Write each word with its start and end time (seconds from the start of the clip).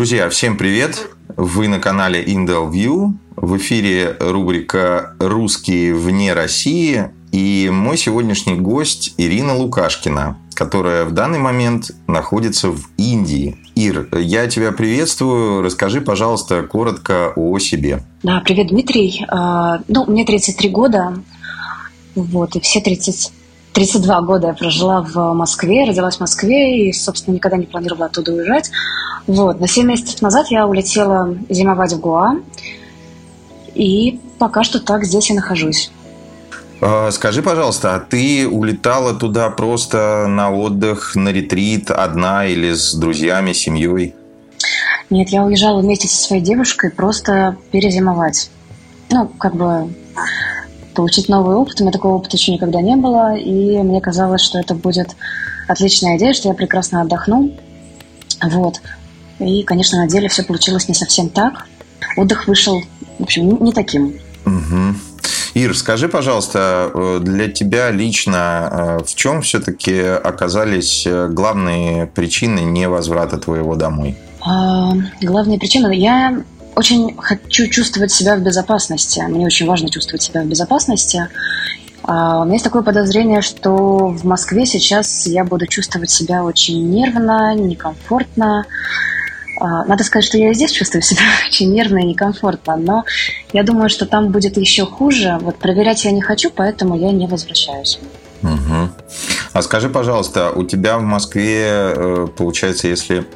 Друзья, 0.00 0.30
всем 0.30 0.56
привет! 0.56 1.10
Вы 1.36 1.68
на 1.68 1.78
канале 1.78 2.24
Indel 2.24 2.70
View. 2.72 3.12
В 3.36 3.58
эфире 3.58 4.16
рубрика 4.18 5.14
«Русские 5.18 5.94
вне 5.94 6.32
России». 6.32 7.10
И 7.32 7.68
мой 7.70 7.98
сегодняшний 7.98 8.54
гость 8.54 9.12
Ирина 9.18 9.54
Лукашкина, 9.54 10.38
которая 10.54 11.04
в 11.04 11.12
данный 11.12 11.38
момент 11.38 11.90
находится 12.06 12.70
в 12.70 12.88
Индии. 12.96 13.58
Ир, 13.74 14.08
я 14.16 14.46
тебя 14.46 14.72
приветствую. 14.72 15.60
Расскажи, 15.60 16.00
пожалуйста, 16.00 16.62
коротко 16.62 17.34
о 17.36 17.58
себе. 17.58 18.02
Да, 18.22 18.40
привет, 18.42 18.68
Дмитрий. 18.68 19.26
А, 19.28 19.80
ну, 19.86 20.06
мне 20.06 20.24
33 20.24 20.70
года. 20.70 21.22
Вот, 22.14 22.56
и 22.56 22.60
все 22.60 22.80
30, 22.80 23.32
32 23.72 24.20
года 24.22 24.48
я 24.48 24.52
прожила 24.52 25.02
в 25.02 25.32
Москве, 25.32 25.84
родилась 25.84 26.16
в 26.16 26.20
Москве 26.20 26.88
и, 26.88 26.92
собственно, 26.92 27.34
никогда 27.34 27.56
не 27.56 27.66
планировала 27.66 28.06
оттуда 28.06 28.32
уезжать. 28.32 28.70
Вот, 29.26 29.60
на 29.60 29.68
7 29.68 29.86
месяцев 29.86 30.20
назад 30.22 30.46
я 30.50 30.66
улетела 30.66 31.36
зимовать 31.48 31.92
в 31.92 32.00
Гоа, 32.00 32.36
и 33.74 34.20
пока 34.38 34.64
что 34.64 34.80
так 34.80 35.04
здесь 35.04 35.30
и 35.30 35.34
нахожусь. 35.34 35.90
А, 36.80 37.10
скажи, 37.10 37.42
пожалуйста, 37.42 37.94
а 37.94 38.00
ты 38.00 38.48
улетала 38.48 39.14
туда 39.14 39.50
просто 39.50 40.26
на 40.28 40.50
отдых, 40.50 41.14
на 41.14 41.28
ретрит, 41.28 41.90
одна 41.90 42.46
или 42.46 42.72
с 42.72 42.94
друзьями, 42.94 43.52
семьей? 43.52 44.14
Нет, 45.10 45.28
я 45.28 45.44
уезжала 45.44 45.80
вместе 45.80 46.08
со 46.08 46.22
своей 46.22 46.42
девушкой 46.42 46.90
просто 46.90 47.56
перезимовать. 47.70 48.50
Ну, 49.10 49.28
как 49.38 49.54
бы 49.54 49.92
получить 50.94 51.28
новый 51.28 51.56
опыт. 51.56 51.80
У 51.80 51.84
меня 51.84 51.92
такого 51.92 52.14
опыта 52.14 52.36
еще 52.36 52.52
никогда 52.52 52.80
не 52.80 52.96
было, 52.96 53.36
и 53.36 53.78
мне 53.78 54.00
казалось, 54.00 54.40
что 54.40 54.58
это 54.58 54.74
будет 54.74 55.16
отличная 55.68 56.16
идея, 56.16 56.32
что 56.32 56.48
я 56.48 56.54
прекрасно 56.54 57.02
отдохну. 57.02 57.52
Вот. 58.42 58.80
И, 59.38 59.62
конечно, 59.62 59.98
на 59.98 60.08
деле 60.08 60.28
все 60.28 60.42
получилось 60.42 60.88
не 60.88 60.94
совсем 60.94 61.28
так. 61.28 61.66
Отдых 62.16 62.46
вышел, 62.46 62.82
в 63.18 63.22
общем, 63.22 63.62
не 63.62 63.72
таким. 63.72 64.14
Угу. 64.44 64.94
Ир, 65.54 65.76
скажи, 65.76 66.08
пожалуйста, 66.08 66.90
э, 66.94 67.18
для 67.22 67.48
тебя 67.48 67.90
лично 67.90 68.98
э, 69.00 69.04
в 69.04 69.14
чем 69.14 69.42
все-таки 69.42 69.98
оказались 70.00 71.04
э, 71.06 71.28
главные 71.28 72.06
причины 72.06 72.60
невозврата 72.60 73.36
твоего 73.36 73.74
домой? 73.74 74.16
А, 74.40 74.92
главные 75.20 75.58
причины? 75.58 75.92
Я 75.94 76.42
очень 76.80 77.16
хочу 77.16 77.68
чувствовать 77.68 78.10
себя 78.10 78.36
в 78.36 78.40
безопасности. 78.40 79.20
Мне 79.20 79.46
очень 79.46 79.66
важно 79.66 79.90
чувствовать 79.90 80.22
себя 80.22 80.42
в 80.42 80.46
безопасности. 80.46 81.28
А, 82.02 82.40
у 82.40 82.44
меня 82.44 82.54
есть 82.54 82.64
такое 82.64 82.82
подозрение, 82.82 83.42
что 83.42 84.08
в 84.08 84.24
Москве 84.24 84.66
сейчас 84.66 85.26
я 85.26 85.44
буду 85.44 85.66
чувствовать 85.66 86.10
себя 86.10 86.42
очень 86.42 86.90
нервно, 86.90 87.54
некомфортно. 87.54 88.64
А, 89.60 89.84
надо 89.84 90.04
сказать, 90.04 90.24
что 90.24 90.38
я 90.38 90.50
и 90.50 90.54
здесь 90.54 90.72
чувствую 90.72 91.02
себя 91.02 91.20
очень 91.48 91.70
нервно 91.70 91.98
и 91.98 92.04
некомфортно, 92.04 92.76
но 92.76 93.04
я 93.52 93.62
думаю, 93.62 93.90
что 93.90 94.06
там 94.06 94.30
будет 94.30 94.56
еще 94.56 94.86
хуже. 94.86 95.38
Вот 95.42 95.56
проверять 95.56 96.04
я 96.06 96.12
не 96.12 96.22
хочу, 96.22 96.50
поэтому 96.50 96.98
я 96.98 97.12
не 97.12 97.26
возвращаюсь. 97.26 97.98
Угу. 98.42 98.88
А 99.52 99.62
скажи, 99.62 99.90
пожалуйста, 99.90 100.50
у 100.50 100.64
тебя 100.64 100.96
в 100.96 101.02
Москве, 101.02 101.66
э, 101.66 102.26
получается, 102.34 102.88
если 102.88 103.26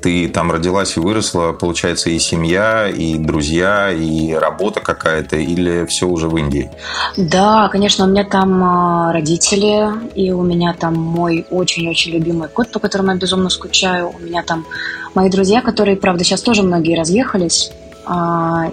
ты 0.00 0.28
там 0.28 0.50
родилась 0.50 0.96
и 0.96 1.00
выросла, 1.00 1.52
получается, 1.52 2.10
и 2.10 2.18
семья, 2.18 2.88
и 2.88 3.16
друзья, 3.16 3.90
и 3.90 4.32
работа 4.32 4.80
какая-то, 4.80 5.36
или 5.36 5.86
все 5.86 6.06
уже 6.06 6.28
в 6.28 6.36
Индии? 6.36 6.70
Да, 7.16 7.68
конечно, 7.68 8.04
у 8.04 8.08
меня 8.08 8.24
там 8.24 8.62
а, 8.62 9.12
родители, 9.12 9.88
и 10.14 10.30
у 10.32 10.42
меня 10.42 10.74
там 10.74 10.94
мой 10.94 11.46
очень-очень 11.50 12.12
любимый 12.12 12.48
кот, 12.48 12.70
по 12.72 12.78
которому 12.78 13.12
я 13.12 13.16
безумно 13.16 13.48
скучаю. 13.48 14.12
У 14.14 14.22
меня 14.22 14.42
там 14.42 14.66
мои 15.14 15.30
друзья, 15.30 15.62
которые, 15.62 15.96
правда, 15.96 16.24
сейчас 16.24 16.42
тоже 16.42 16.62
многие 16.62 16.96
разъехались. 16.96 17.70
А, 18.04 18.70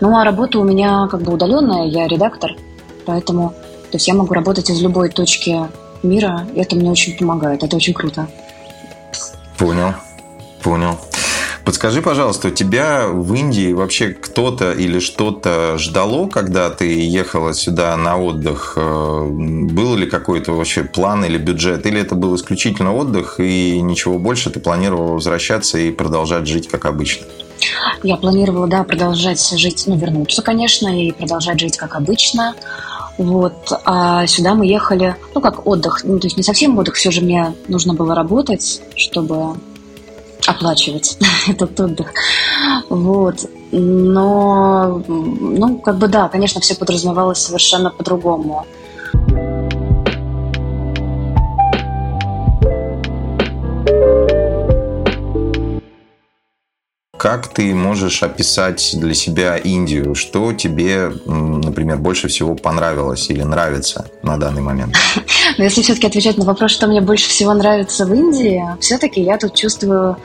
ну, 0.00 0.16
а 0.16 0.24
работа 0.24 0.58
у 0.58 0.64
меня 0.64 1.08
как 1.10 1.22
бы 1.22 1.32
удаленная, 1.32 1.86
я 1.86 2.06
редактор, 2.06 2.52
поэтому 3.06 3.54
то 3.92 3.96
есть 3.96 4.08
я 4.08 4.14
могу 4.14 4.32
работать 4.32 4.70
из 4.70 4.80
любой 4.80 5.10
точки 5.10 5.68
мира, 6.02 6.46
и 6.54 6.60
это 6.60 6.76
мне 6.76 6.90
очень 6.90 7.14
помогает, 7.16 7.62
это 7.62 7.76
очень 7.76 7.92
круто. 7.92 8.26
Понял, 9.58 9.94
понял. 10.62 10.98
Подскажи, 11.64 12.02
пожалуйста, 12.02 12.48
у 12.48 12.50
тебя 12.50 13.06
в 13.06 13.32
Индии 13.34 13.72
вообще 13.72 14.08
кто-то 14.08 14.72
или 14.72 14.98
что-то 14.98 15.78
ждало, 15.78 16.28
когда 16.28 16.70
ты 16.70 17.06
ехала 17.06 17.54
сюда 17.54 17.96
на 17.96 18.18
отдых? 18.18 18.74
Э, 18.76 19.24
был 19.28 19.94
ли 19.94 20.06
какой-то 20.06 20.52
вообще 20.52 20.82
план 20.82 21.24
или 21.24 21.38
бюджет? 21.38 21.86
Или 21.86 22.00
это 22.00 22.16
был 22.16 22.34
исключительно 22.34 22.92
отдых 22.92 23.38
и 23.38 23.80
ничего 23.80 24.18
больше? 24.18 24.50
Ты 24.50 24.58
планировала 24.58 25.12
возвращаться 25.12 25.78
и 25.78 25.92
продолжать 25.92 26.48
жить 26.48 26.68
как 26.68 26.84
обычно? 26.84 27.26
Я 28.02 28.16
планировала, 28.16 28.66
да, 28.66 28.82
продолжать 28.82 29.40
жить, 29.56 29.84
ну, 29.86 29.96
вернуться, 29.96 30.42
конечно, 30.42 30.88
и 30.88 31.12
продолжать 31.12 31.60
жить 31.60 31.76
как 31.76 31.94
обычно. 31.94 32.54
Вот. 33.22 33.72
А 33.84 34.26
сюда 34.26 34.54
мы 34.54 34.66
ехали, 34.66 35.14
ну, 35.34 35.40
как 35.40 35.66
отдых. 35.66 36.00
Ну, 36.02 36.18
то 36.18 36.26
есть 36.26 36.36
не 36.36 36.42
совсем 36.42 36.76
отдых, 36.76 36.96
все 36.96 37.12
же 37.12 37.20
мне 37.20 37.54
нужно 37.68 37.94
было 37.94 38.14
работать, 38.16 38.82
чтобы 38.96 39.54
оплачивать 40.46 41.18
этот 41.48 41.78
отдых. 41.78 42.12
Вот. 42.88 43.48
Но, 43.70 45.02
ну, 45.06 45.78
как 45.78 45.98
бы 45.98 46.08
да, 46.08 46.28
конечно, 46.28 46.60
все 46.60 46.74
подразумевалось 46.74 47.38
совершенно 47.38 47.90
по-другому. 47.90 48.66
Как 57.22 57.46
ты 57.46 57.72
можешь 57.72 58.24
описать 58.24 58.96
для 58.98 59.14
себя 59.14 59.56
Индию? 59.56 60.16
Что 60.16 60.52
тебе, 60.52 61.12
например, 61.24 61.98
больше 61.98 62.26
всего 62.26 62.56
понравилось 62.56 63.30
или 63.30 63.42
нравится 63.42 64.06
на 64.24 64.36
данный 64.38 64.60
момент? 64.60 64.96
Но 65.56 65.62
если 65.62 65.82
все-таки 65.82 66.08
отвечать 66.08 66.36
на 66.36 66.44
вопрос, 66.44 66.72
что 66.72 66.88
мне 66.88 67.00
больше 67.00 67.28
всего 67.28 67.54
нравится 67.54 68.06
в 68.06 68.12
Индии, 68.12 68.64
все-таки 68.80 69.22
я 69.22 69.38
тут 69.38 69.54
чувствую 69.54 70.16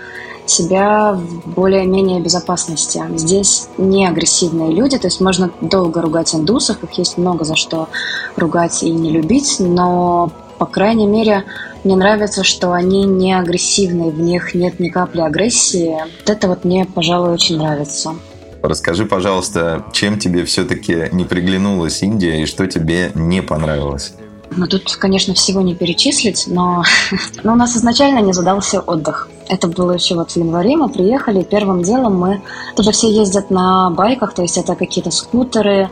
себя 0.47 1.13
в 1.13 1.47
более-менее 1.47 2.19
безопасности. 2.19 2.99
Здесь 3.15 3.67
не 3.77 4.07
агрессивные 4.07 4.71
люди, 4.71 4.97
то 4.97 5.05
есть 5.05 5.21
можно 5.21 5.51
долго 5.61 6.01
ругать 6.01 6.33
индусов, 6.33 6.83
их 6.83 6.93
есть 6.93 7.19
много 7.19 7.45
за 7.45 7.55
что 7.55 7.89
ругать 8.37 8.81
и 8.81 8.89
не 8.89 9.11
любить, 9.11 9.57
но, 9.59 10.31
по 10.57 10.65
крайней 10.65 11.07
мере, 11.07 11.43
мне 11.83 11.95
нравится, 11.95 12.43
что 12.43 12.73
они 12.73 13.05
не 13.05 13.33
агрессивные, 13.33 14.11
в 14.11 14.19
них 14.19 14.53
нет 14.53 14.79
ни 14.79 14.89
капли 14.89 15.21
агрессии. 15.21 15.95
Вот 16.19 16.29
это 16.29 16.47
вот 16.47 16.65
мне, 16.65 16.85
пожалуй, 16.85 17.31
очень 17.31 17.57
нравится. 17.57 18.15
Расскажи, 18.61 19.05
пожалуйста, 19.05 19.85
чем 19.93 20.19
тебе 20.19 20.43
все-таки 20.43 21.09
не 21.11 21.23
приглянулась 21.23 22.01
Индия 22.01 22.41
и 22.41 22.45
что 22.45 22.67
тебе 22.67 23.11
не 23.15 23.41
понравилось? 23.41 24.13
Ну, 24.49 24.65
тут, 24.67 24.95
конечно, 24.95 25.33
всего 25.33 25.61
не 25.61 25.75
перечислить, 25.75 26.45
но, 26.47 26.83
но 27.43 27.53
у 27.53 27.55
нас 27.55 27.75
изначально 27.75 28.19
не 28.19 28.33
задался 28.33 28.79
отдых. 28.79 29.29
Это 29.49 29.67
было 29.67 29.91
еще 29.91 30.15
вот 30.15 30.31
в 30.31 30.37
январе, 30.37 30.75
мы 30.75 30.89
приехали, 30.89 31.43
первым 31.43 31.83
делом 31.83 32.17
мы... 32.17 32.41
Туда 32.75 32.91
все 32.91 33.09
ездят 33.09 33.49
на 33.49 33.89
байках, 33.91 34.33
то 34.33 34.41
есть 34.41 34.57
это 34.57 34.75
какие-то 34.75 35.11
скутеры, 35.11 35.89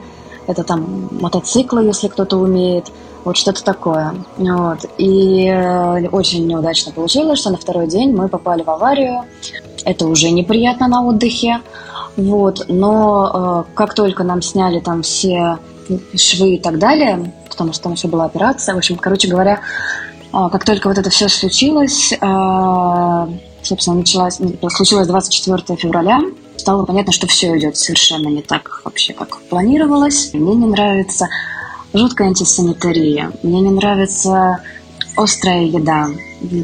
это 0.48 0.64
там 0.64 1.10
мотоциклы, 1.20 1.86
если 1.86 2.08
кто-то 2.08 2.38
умеет. 2.38 2.92
Вот 3.24 3.38
что-то 3.38 3.64
такое. 3.64 4.14
Вот. 4.38 4.86
И 4.98 5.48
э, 5.48 6.08
очень 6.10 6.46
неудачно 6.46 6.92
получилось, 6.92 7.40
что 7.40 7.50
на 7.50 7.58
второй 7.58 7.88
день 7.88 8.16
мы 8.16 8.28
попали 8.28 8.62
в 8.62 8.70
аварию. 8.70 9.24
Это 9.84 10.06
уже 10.06 10.30
неприятно 10.30 10.88
на 10.88 11.04
отдыхе. 11.04 11.62
Вот. 12.18 12.66
Но 12.68 13.66
э, 13.68 13.74
как 13.76 13.96
только 13.96 14.24
нам 14.24 14.42
сняли 14.42 14.80
там 14.80 15.02
все 15.02 15.58
швы 16.16 16.56
и 16.56 16.60
так 16.60 16.78
далее, 16.78 17.34
потому 17.50 17.74
что 17.74 17.84
там 17.84 17.94
еще 17.94 18.08
была 18.08 18.26
операция, 18.26 18.76
в 18.76 18.78
общем, 18.78 18.98
короче 18.98 19.28
говоря, 19.28 19.62
э, 20.32 20.50
как 20.52 20.64
только 20.64 20.88
вот 20.88 20.98
это 20.98 21.10
все 21.10 21.28
случилось, 21.28 22.14
э, 22.14 23.28
собственно, 23.64 23.98
началась, 23.98 24.40
случилось 24.70 25.08
24 25.08 25.78
февраля, 25.78 26.22
стало 26.58 26.86
понятно, 26.86 27.12
что 27.12 27.28
все 27.28 27.58
идет 27.58 27.78
совершенно 27.78 28.28
не 28.28 28.42
так 28.42 28.82
вообще, 28.84 29.14
как 29.14 29.42
планировалось. 29.44 30.32
Мне 30.34 30.56
не 30.56 30.66
нравится 30.66 31.28
жуткая 31.94 32.30
антисанитария. 32.30 33.32
Мне 33.44 33.62
не 33.62 33.72
нравится 33.72 34.62
острая 35.16 35.64
еда. 35.64 36.08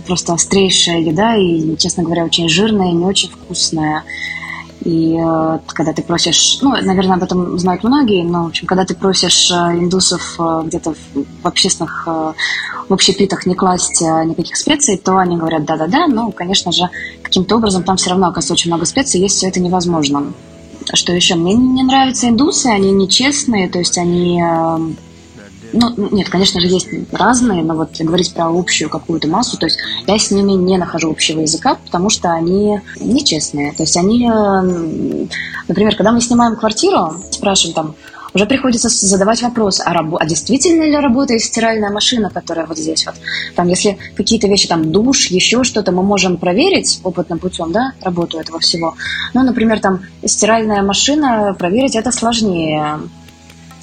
Просто 0.05 0.33
острейшая 0.33 0.99
еда 0.99 1.35
и, 1.35 1.75
честно 1.77 2.03
говоря, 2.03 2.25
очень 2.25 2.49
жирная 2.49 2.89
и 2.89 2.93
не 2.93 3.05
очень 3.05 3.29
вкусная. 3.29 4.03
И 4.83 5.15
э, 5.15 5.59
когда 5.67 5.93
ты 5.93 6.01
просишь, 6.01 6.57
ну, 6.61 6.71
наверное, 6.71 7.17
об 7.17 7.23
этом 7.23 7.57
знают 7.59 7.83
многие, 7.83 8.23
но, 8.23 8.45
в 8.45 8.47
общем, 8.47 8.65
когда 8.65 8.83
ты 8.83 8.95
просишь 8.95 9.51
э, 9.51 9.77
индусов 9.77 10.35
э, 10.39 10.63
где-то 10.65 10.93
в, 10.93 11.47
общественных, 11.47 12.07
в 12.07 12.93
общепитах 12.93 13.45
не 13.45 13.53
класть 13.53 14.01
никаких 14.01 14.57
специй, 14.57 14.97
то 14.97 15.17
они 15.17 15.37
говорят 15.37 15.65
да-да-да, 15.65 16.07
но, 16.07 16.31
конечно 16.31 16.71
же, 16.71 16.89
каким-то 17.31 17.55
образом 17.55 17.83
там 17.83 17.95
все 17.95 18.09
равно, 18.09 18.27
оказывается, 18.27 18.53
очень 18.53 18.69
много 18.69 18.85
специй, 18.85 19.21
есть 19.21 19.37
все 19.37 19.47
это 19.47 19.61
невозможно. 19.61 20.33
Что 20.93 21.13
еще? 21.13 21.35
Мне 21.35 21.53
не 21.53 21.81
нравятся 21.81 22.27
индусы, 22.27 22.67
они 22.67 22.91
нечестные, 22.91 23.69
то 23.69 23.79
есть 23.79 23.97
они... 23.97 24.41
Э, 24.43 24.77
ну, 25.71 26.09
нет, 26.11 26.27
конечно 26.27 26.59
же, 26.59 26.67
есть 26.67 26.89
разные, 27.13 27.63
но 27.63 27.75
вот 27.75 27.91
говорить 28.01 28.33
про 28.33 28.49
общую 28.49 28.89
какую-то 28.89 29.29
массу, 29.29 29.57
то 29.57 29.67
есть 29.67 29.79
я 30.05 30.19
с 30.19 30.29
ними 30.29 30.51
не 30.51 30.77
нахожу 30.77 31.09
общего 31.09 31.39
языка, 31.39 31.75
потому 31.75 32.09
что 32.09 32.33
они 32.33 32.81
нечестные. 32.99 33.71
То 33.71 33.83
есть 33.83 33.95
они, 33.95 34.27
например, 35.69 35.95
когда 35.95 36.11
мы 36.11 36.19
снимаем 36.19 36.57
квартиру, 36.57 37.15
спрашиваем 37.31 37.75
там, 37.75 37.95
уже 38.33 38.45
приходится 38.45 38.89
задавать 38.89 39.41
вопрос, 39.41 39.81
а, 39.83 39.93
рабо- 39.93 40.17
а 40.19 40.25
действительно 40.25 40.83
ли 40.83 40.95
работает 40.95 41.41
стиральная 41.41 41.89
машина, 41.89 42.29
которая 42.29 42.65
вот 42.65 42.77
здесь 42.77 43.05
вот? 43.05 43.15
Там, 43.55 43.67
если 43.67 43.97
какие-то 44.15 44.47
вещи, 44.47 44.67
там, 44.67 44.91
душ, 44.91 45.27
еще 45.27 45.63
что-то, 45.63 45.91
мы 45.91 46.03
можем 46.03 46.37
проверить 46.37 46.99
опытным 47.03 47.39
путем, 47.39 47.71
да, 47.71 47.93
работу 48.01 48.39
этого 48.39 48.59
всего. 48.59 48.95
Ну, 49.33 49.43
например, 49.43 49.79
там, 49.79 50.01
стиральная 50.25 50.81
машина, 50.81 51.55
проверить 51.57 51.95
это 51.95 52.11
сложнее. 52.11 52.99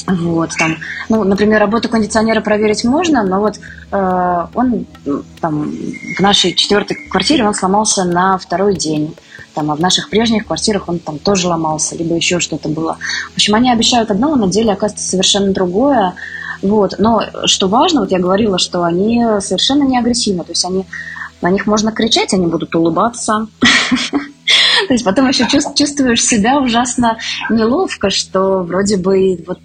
Вот, 0.07 0.51
там, 0.59 0.77
ну, 1.11 1.23
например, 1.25 1.61
работу 1.61 1.91
кондиционера 1.91 2.41
проверить 2.41 2.85
можно, 2.85 3.23
но 3.25 3.41
вот 3.41 3.61
э, 3.91 4.47
он 4.55 4.87
там 5.41 5.71
в 6.17 6.21
нашей 6.21 6.55
четвертой 6.55 6.97
квартире 7.11 7.47
он 7.47 7.53
сломался 7.55 8.05
на 8.05 8.39
второй 8.39 8.75
день. 8.75 9.15
Там, 9.59 9.73
а 9.73 9.75
в 9.75 9.81
наших 9.81 10.09
прежних 10.09 10.47
квартирах 10.47 10.89
он 10.89 11.01
там 11.01 11.19
тоже 11.19 11.49
ломался, 11.49 11.97
либо 11.97 12.15
еще 12.15 12.39
что-то 12.39 12.69
было. 12.69 12.97
В 13.33 13.35
общем, 13.35 13.57
они 13.57 13.73
обещают 13.73 14.09
одно, 14.09 14.35
а 14.35 14.37
на 14.37 14.47
деле 14.47 14.73
оказывается 14.73 15.09
совершенно 15.09 15.53
другое. 15.53 16.15
Вот. 16.63 16.95
Но 16.99 17.25
что 17.47 17.67
важно, 17.67 18.03
вот 18.03 18.13
я 18.13 18.21
говорила, 18.21 18.61
что 18.61 18.85
они 18.85 19.21
совершенно 19.41 19.83
не 19.83 19.99
агрессивны, 19.99 20.45
то 20.45 20.53
есть 20.53 20.65
они 20.65 20.87
на 21.43 21.51
них 21.51 21.67
можно 21.67 21.91
кричать, 21.91 22.33
они 22.35 22.47
будут 22.47 22.73
улыбаться. 22.77 23.49
То 24.89 24.95
есть 24.95 25.05
потом 25.05 25.29
еще 25.29 25.47
чувствуешь 25.75 26.25
себя 26.25 26.59
ужасно 26.59 27.19
неловко, 27.51 28.09
что 28.09 28.63
вроде 28.63 28.97
бы 28.97 29.39
вот 29.47 29.59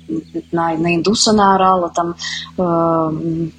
на, 0.52 0.76
на 0.76 0.96
индуса 0.96 1.32
наорала 1.32 1.90
там, 1.90 2.16
э, 2.58 3.52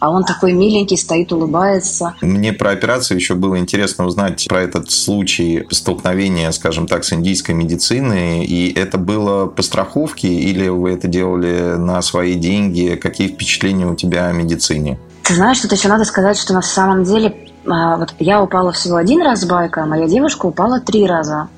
а 0.00 0.10
он 0.10 0.24
такой 0.24 0.52
миленький, 0.52 0.96
стоит, 0.96 1.32
улыбается. 1.32 2.14
Мне 2.20 2.52
про 2.52 2.70
операцию 2.70 3.16
еще 3.16 3.34
было 3.34 3.58
интересно 3.58 4.06
узнать 4.06 4.46
про 4.48 4.60
этот 4.60 4.90
случай 4.90 5.66
столкновения, 5.70 6.50
скажем 6.50 6.88
так, 6.88 7.04
с 7.04 7.12
индийской 7.12 7.54
медициной. 7.54 8.44
И 8.44 8.72
это 8.72 8.98
было 8.98 9.46
по 9.46 9.62
страховке 9.62 10.28
или 10.28 10.66
вы 10.66 10.90
это 10.90 11.06
делали 11.06 11.76
на 11.76 12.02
свои 12.02 12.34
деньги? 12.34 12.98
Какие 13.00 13.28
впечатления 13.28 13.86
у 13.86 13.94
тебя 13.94 14.26
о 14.26 14.32
медицине? 14.32 14.98
Ты 15.22 15.34
знаешь, 15.34 15.60
тут 15.60 15.70
еще 15.70 15.88
надо 15.88 16.04
сказать, 16.04 16.38
что 16.38 16.54
на 16.54 16.62
самом 16.62 17.04
деле 17.04 17.48
вот 17.68 18.14
я 18.18 18.42
упала 18.42 18.72
всего 18.72 18.96
один 18.96 19.22
раз 19.22 19.42
с 19.42 19.44
байка, 19.44 19.82
а 19.82 19.86
моя 19.86 20.06
девушка 20.06 20.46
упала 20.46 20.80
три 20.80 21.06
раза. 21.06 21.48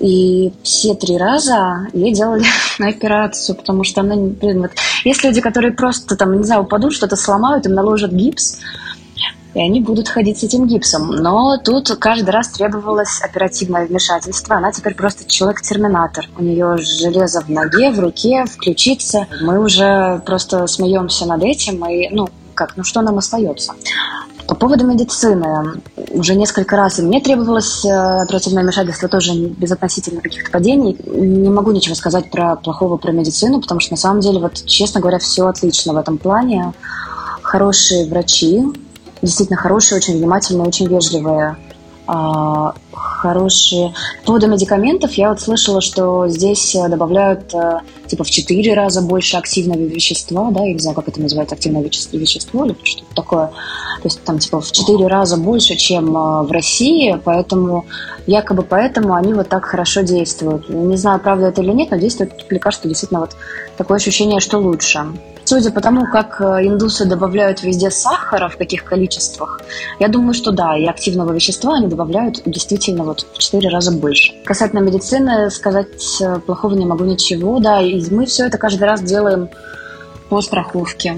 И 0.00 0.52
все 0.62 0.94
три 0.94 1.16
раза 1.16 1.88
ей 1.92 2.12
делали 2.12 2.44
операцию, 2.78 3.56
потому 3.56 3.82
что 3.82 4.02
она, 4.02 4.14
блин, 4.16 4.62
вот 4.62 4.70
есть 5.04 5.24
люди, 5.24 5.40
которые 5.40 5.72
просто 5.72 6.16
там, 6.16 6.36
не 6.38 6.44
знаю, 6.44 6.62
упадут, 6.62 6.92
что-то 6.94 7.16
сломают, 7.16 7.66
им 7.66 7.74
наложат 7.74 8.12
гипс, 8.12 8.60
и 9.54 9.60
они 9.60 9.80
будут 9.80 10.08
ходить 10.08 10.38
с 10.38 10.44
этим 10.44 10.66
гипсом. 10.66 11.08
Но 11.08 11.58
тут 11.58 11.88
каждый 11.98 12.30
раз 12.30 12.48
требовалось 12.50 13.20
оперативное 13.22 13.86
вмешательство. 13.86 14.56
Она 14.56 14.70
теперь 14.70 14.94
просто 14.94 15.28
человек-терминатор. 15.28 16.26
У 16.38 16.42
нее 16.42 16.76
железо 16.78 17.40
в 17.40 17.48
ноге, 17.48 17.90
в 17.90 17.98
руке, 17.98 18.44
в 18.44 18.56
ключице. 18.56 19.26
Мы 19.40 19.58
уже 19.58 20.22
просто 20.24 20.66
смеемся 20.68 21.26
над 21.26 21.42
этим. 21.42 21.84
И, 21.86 22.08
ну, 22.10 22.28
как, 22.54 22.76
ну 22.76 22.84
что 22.84 23.02
нам 23.02 23.18
остается? 23.18 23.72
По 24.48 24.54
поводу 24.54 24.86
медицины. 24.86 25.82
Уже 26.10 26.34
несколько 26.34 26.74
раз 26.74 26.98
и 26.98 27.02
мне 27.02 27.20
требовалось 27.20 27.84
э, 27.84 27.90
оперативное 27.90 28.62
вмешательство 28.62 29.06
тоже 29.06 29.34
без 29.34 29.70
относительно 29.70 30.22
каких-то 30.22 30.50
падений. 30.50 30.96
Не 31.04 31.50
могу 31.50 31.70
ничего 31.70 31.94
сказать 31.94 32.30
про 32.30 32.56
плохого 32.56 32.96
про 32.96 33.12
медицину, 33.12 33.60
потому 33.60 33.78
что 33.80 33.92
на 33.92 33.98
самом 33.98 34.20
деле, 34.20 34.40
вот 34.40 34.54
честно 34.64 35.02
говоря, 35.02 35.18
все 35.18 35.46
отлично 35.46 35.92
в 35.92 35.98
этом 35.98 36.16
плане. 36.16 36.72
Хорошие 37.42 38.08
врачи, 38.08 38.64
действительно 39.20 39.58
хорошие, 39.58 39.98
очень 39.98 40.16
внимательные, 40.16 40.66
очень 40.66 40.88
вежливые 40.88 41.58
а, 42.06 42.72
хорошие. 42.98 43.94
По 44.20 44.26
поводу 44.26 44.48
медикаментов 44.48 45.12
я 45.14 45.30
вот 45.30 45.40
слышала, 45.40 45.80
что 45.80 46.28
здесь 46.28 46.74
э, 46.74 46.88
добавляют 46.88 47.52
э, 47.54 47.78
типа 48.06 48.24
в 48.24 48.30
4 48.30 48.74
раза 48.74 49.02
больше 49.02 49.36
активного 49.36 49.80
вещества, 49.80 50.50
да, 50.50 50.64
я 50.64 50.72
не 50.72 50.78
знаю, 50.78 50.94
как 50.94 51.08
это 51.08 51.20
называется, 51.20 51.54
активное 51.54 51.82
вещество, 51.82 52.18
вещество 52.18 52.64
или 52.64 52.76
что-то 52.82 53.14
такое. 53.14 53.46
То 53.46 54.04
есть 54.04 54.22
там 54.24 54.38
типа 54.38 54.60
в 54.60 54.70
4 54.70 55.06
раза 55.06 55.36
больше, 55.36 55.76
чем 55.76 56.16
э, 56.16 56.42
в 56.42 56.52
России, 56.52 57.20
поэтому 57.24 57.86
якобы 58.26 58.62
поэтому 58.62 59.14
они 59.14 59.34
вот 59.34 59.48
так 59.48 59.64
хорошо 59.64 60.02
действуют. 60.02 60.68
Не 60.68 60.96
знаю, 60.96 61.20
правда 61.20 61.46
это 61.46 61.62
или 61.62 61.72
нет, 61.72 61.90
но 61.90 61.96
действует 61.96 62.32
лекарство 62.50 62.88
действительно 62.88 63.20
вот 63.20 63.36
такое 63.76 63.96
ощущение, 63.96 64.40
что 64.40 64.58
лучше. 64.58 65.06
Судя 65.44 65.70
по 65.70 65.80
тому, 65.80 66.04
как 66.04 66.42
индусы 66.42 67.06
добавляют 67.06 67.62
везде 67.62 67.90
сахара, 67.90 68.50
в 68.50 68.58
каких 68.58 68.84
количествах, 68.84 69.62
я 69.98 70.08
думаю, 70.08 70.34
что 70.34 70.52
да, 70.52 70.76
и 70.76 70.84
активного 70.84 71.32
вещества 71.32 71.76
они 71.76 71.86
добавляют 71.86 72.42
действительно 72.44 72.78
вот 72.96 73.26
в 73.32 73.38
4 73.38 73.68
раза 73.68 73.92
больше. 73.92 74.32
Касательно 74.44 74.80
медицины, 74.80 75.50
сказать 75.50 76.20
э, 76.20 76.40
плохого 76.40 76.74
не 76.74 76.86
могу 76.86 77.04
ничего, 77.04 77.58
да, 77.58 77.80
и 77.80 78.02
мы 78.10 78.26
все 78.26 78.46
это 78.46 78.58
каждый 78.58 78.84
раз 78.84 79.02
делаем 79.02 79.48
по 80.28 80.40
страховке. 80.40 81.16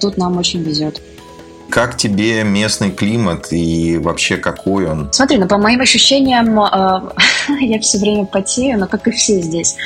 Тут 0.00 0.16
нам 0.16 0.36
очень 0.38 0.62
везет. 0.62 1.00
Как 1.68 1.96
тебе 1.96 2.44
местный 2.44 2.92
климат 2.92 3.48
и 3.50 3.98
вообще 3.98 4.36
какой 4.36 4.88
он? 4.88 5.12
Смотри, 5.12 5.36
ну 5.38 5.48
по 5.48 5.58
моим 5.58 5.80
ощущениям, 5.80 6.60
э, 6.60 7.00
я 7.60 7.80
все 7.80 7.98
время 7.98 8.26
потею, 8.26 8.78
но 8.78 8.86
как 8.86 9.08
и 9.08 9.10
все 9.10 9.40
здесь. 9.40 9.76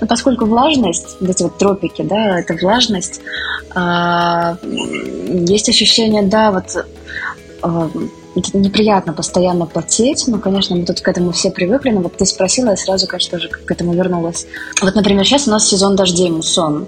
Но 0.00 0.06
поскольку 0.06 0.46
влажность, 0.46 1.16
вот 1.20 1.30
эти 1.30 1.42
вот 1.42 1.56
тропики, 1.58 2.02
да, 2.02 2.40
это 2.40 2.54
влажность, 2.54 3.20
э, 3.74 4.56
есть 5.46 5.68
ощущение, 5.68 6.22
да, 6.22 6.50
вот 6.50 6.86
э, 7.62 7.88
это 8.40 8.56
неприятно 8.56 9.12
постоянно 9.12 9.66
потеть, 9.66 10.24
но, 10.26 10.38
конечно, 10.38 10.76
мы 10.76 10.84
тут 10.84 11.00
к 11.00 11.08
этому 11.08 11.32
все 11.32 11.50
привыкли, 11.50 11.90
но 11.90 12.00
вот 12.00 12.16
ты 12.16 12.26
спросила, 12.26 12.70
я 12.70 12.76
сразу, 12.76 13.06
конечно, 13.06 13.38
тоже 13.38 13.48
к 13.48 13.70
этому 13.70 13.94
вернулась. 13.94 14.46
Вот, 14.80 14.94
например, 14.94 15.24
сейчас 15.24 15.48
у 15.48 15.50
нас 15.50 15.66
сезон 15.66 15.96
дождей, 15.96 16.30
муссон. 16.30 16.86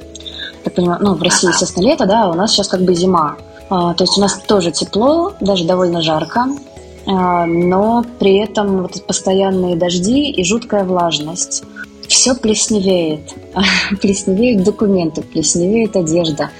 Так 0.64 0.74
понимаю, 0.74 1.00
ну, 1.02 1.14
в 1.14 1.22
России, 1.22 1.48
естественно, 1.48 1.84
лето, 1.84 2.06
да, 2.06 2.24
а 2.24 2.30
у 2.30 2.34
нас 2.34 2.52
сейчас 2.52 2.68
как 2.68 2.82
бы 2.82 2.94
зима. 2.94 3.36
А, 3.70 3.94
то 3.94 4.04
есть 4.04 4.18
у 4.18 4.20
нас 4.20 4.38
тоже 4.46 4.72
тепло, 4.72 5.34
даже 5.40 5.64
довольно 5.64 6.02
жарко, 6.02 6.46
а, 7.06 7.46
но 7.46 8.04
при 8.18 8.36
этом 8.38 8.82
вот 8.82 9.06
постоянные 9.06 9.76
дожди 9.76 10.30
и 10.30 10.44
жуткая 10.44 10.84
влажность. 10.84 11.64
Все 12.10 12.34
плесневеет. 12.34 13.20
Плесневеют 14.02 14.64
документы, 14.64 15.22
плесневеет 15.22 15.94
одежда 15.94 16.50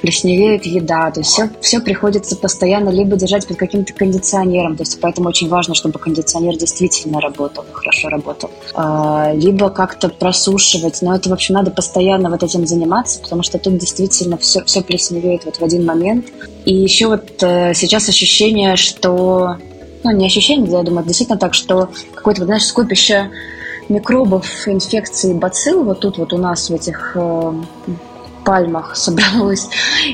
плесневеет 0.00 0.66
еда, 0.66 1.12
то 1.12 1.20
есть 1.20 1.30
все, 1.30 1.48
все 1.60 1.80
приходится 1.80 2.34
постоянно 2.34 2.90
либо 2.90 3.14
держать 3.14 3.46
под 3.46 3.56
каким-то 3.56 3.92
кондиционером, 3.94 4.76
то 4.76 4.82
есть 4.82 5.00
поэтому 5.00 5.28
очень 5.28 5.48
важно, 5.48 5.76
чтобы 5.76 6.00
кондиционер 6.00 6.56
действительно 6.56 7.20
работал, 7.20 7.64
хорошо 7.72 8.08
работал, 8.08 8.50
а, 8.74 9.32
либо 9.32 9.70
как-то 9.70 10.08
просушивать, 10.08 11.02
но 11.02 11.14
это, 11.14 11.30
в 11.30 11.32
общем, 11.32 11.54
надо 11.54 11.70
постоянно 11.70 12.30
вот 12.30 12.42
этим 12.42 12.66
заниматься, 12.66 13.20
потому 13.20 13.44
что 13.44 13.58
тут 13.58 13.78
действительно 13.78 14.36
все, 14.38 14.64
все 14.64 14.82
плесневеет 14.82 15.44
вот 15.44 15.58
в 15.58 15.62
один 15.62 15.86
момент. 15.86 16.26
И 16.64 16.74
еще 16.74 17.06
вот 17.06 17.40
э, 17.42 17.72
сейчас 17.74 18.08
ощущение, 18.08 18.74
что, 18.74 19.56
ну, 20.02 20.10
не 20.10 20.26
ощущение, 20.26 20.68
я 20.70 20.82
думаю, 20.82 21.06
действительно 21.06 21.38
так, 21.38 21.54
что 21.54 21.90
какое-то, 22.12 22.40
вот, 22.40 22.46
знаешь, 22.46 22.64
скопище 22.64 23.30
микробов, 23.88 24.46
инфекций, 24.66 25.34
бацилл 25.34 25.84
вот 25.84 26.00
тут 26.00 26.18
вот 26.18 26.32
у 26.32 26.38
нас 26.38 26.70
в 26.70 26.74
этих 26.74 27.12
э, 27.14 27.52
пальмах 28.44 28.96
собралось, 28.96 29.68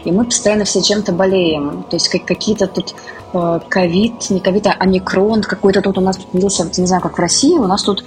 и 0.04 0.10
мы 0.12 0.24
постоянно 0.24 0.64
все 0.64 0.82
чем-то 0.82 1.12
болеем. 1.12 1.84
То 1.88 1.96
есть 1.96 2.08
как 2.08 2.24
какие-то 2.24 2.66
тут 2.66 2.94
э, 3.32 3.60
ковид, 3.68 4.30
не 4.30 4.40
ковид, 4.40 4.66
а 4.66 4.72
омикрон 4.72 5.42
какой-то 5.42 5.80
тут 5.82 5.98
у 5.98 6.00
нас 6.00 6.18
появился, 6.18 6.70
не 6.76 6.86
знаю, 6.86 7.02
как 7.02 7.18
в 7.18 7.20
России, 7.20 7.56
у 7.56 7.66
нас 7.66 7.82
тут 7.82 8.04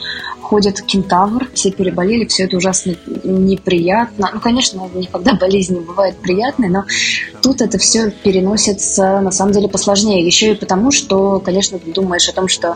ходит 0.51 0.82
кентавр, 0.82 1.48
все 1.53 1.72
переболели, 1.72 2.25
все 2.25 2.44
это 2.44 2.58
ужасно 2.58 2.94
неприятно. 3.24 4.32
Ну, 4.34 4.41
конечно, 4.41 4.82
никогда 4.94 5.32
не 5.48 5.80
бывают 5.80 6.18
приятные, 6.18 6.70
но 6.70 6.84
тут 7.41 7.62
это 7.62 7.77
все 7.77 8.12
переносится 8.12 9.22
на 9.22 9.32
самом 9.32 9.53
деле 9.53 9.70
посложнее. 9.70 10.25
Еще 10.25 10.51
и 10.51 10.56
потому, 10.56 10.91
что, 10.91 11.39
конечно, 11.39 11.80
ты 11.80 11.94
думаешь 11.94 12.27
о 12.27 12.34
том, 12.34 12.50
что 12.50 12.75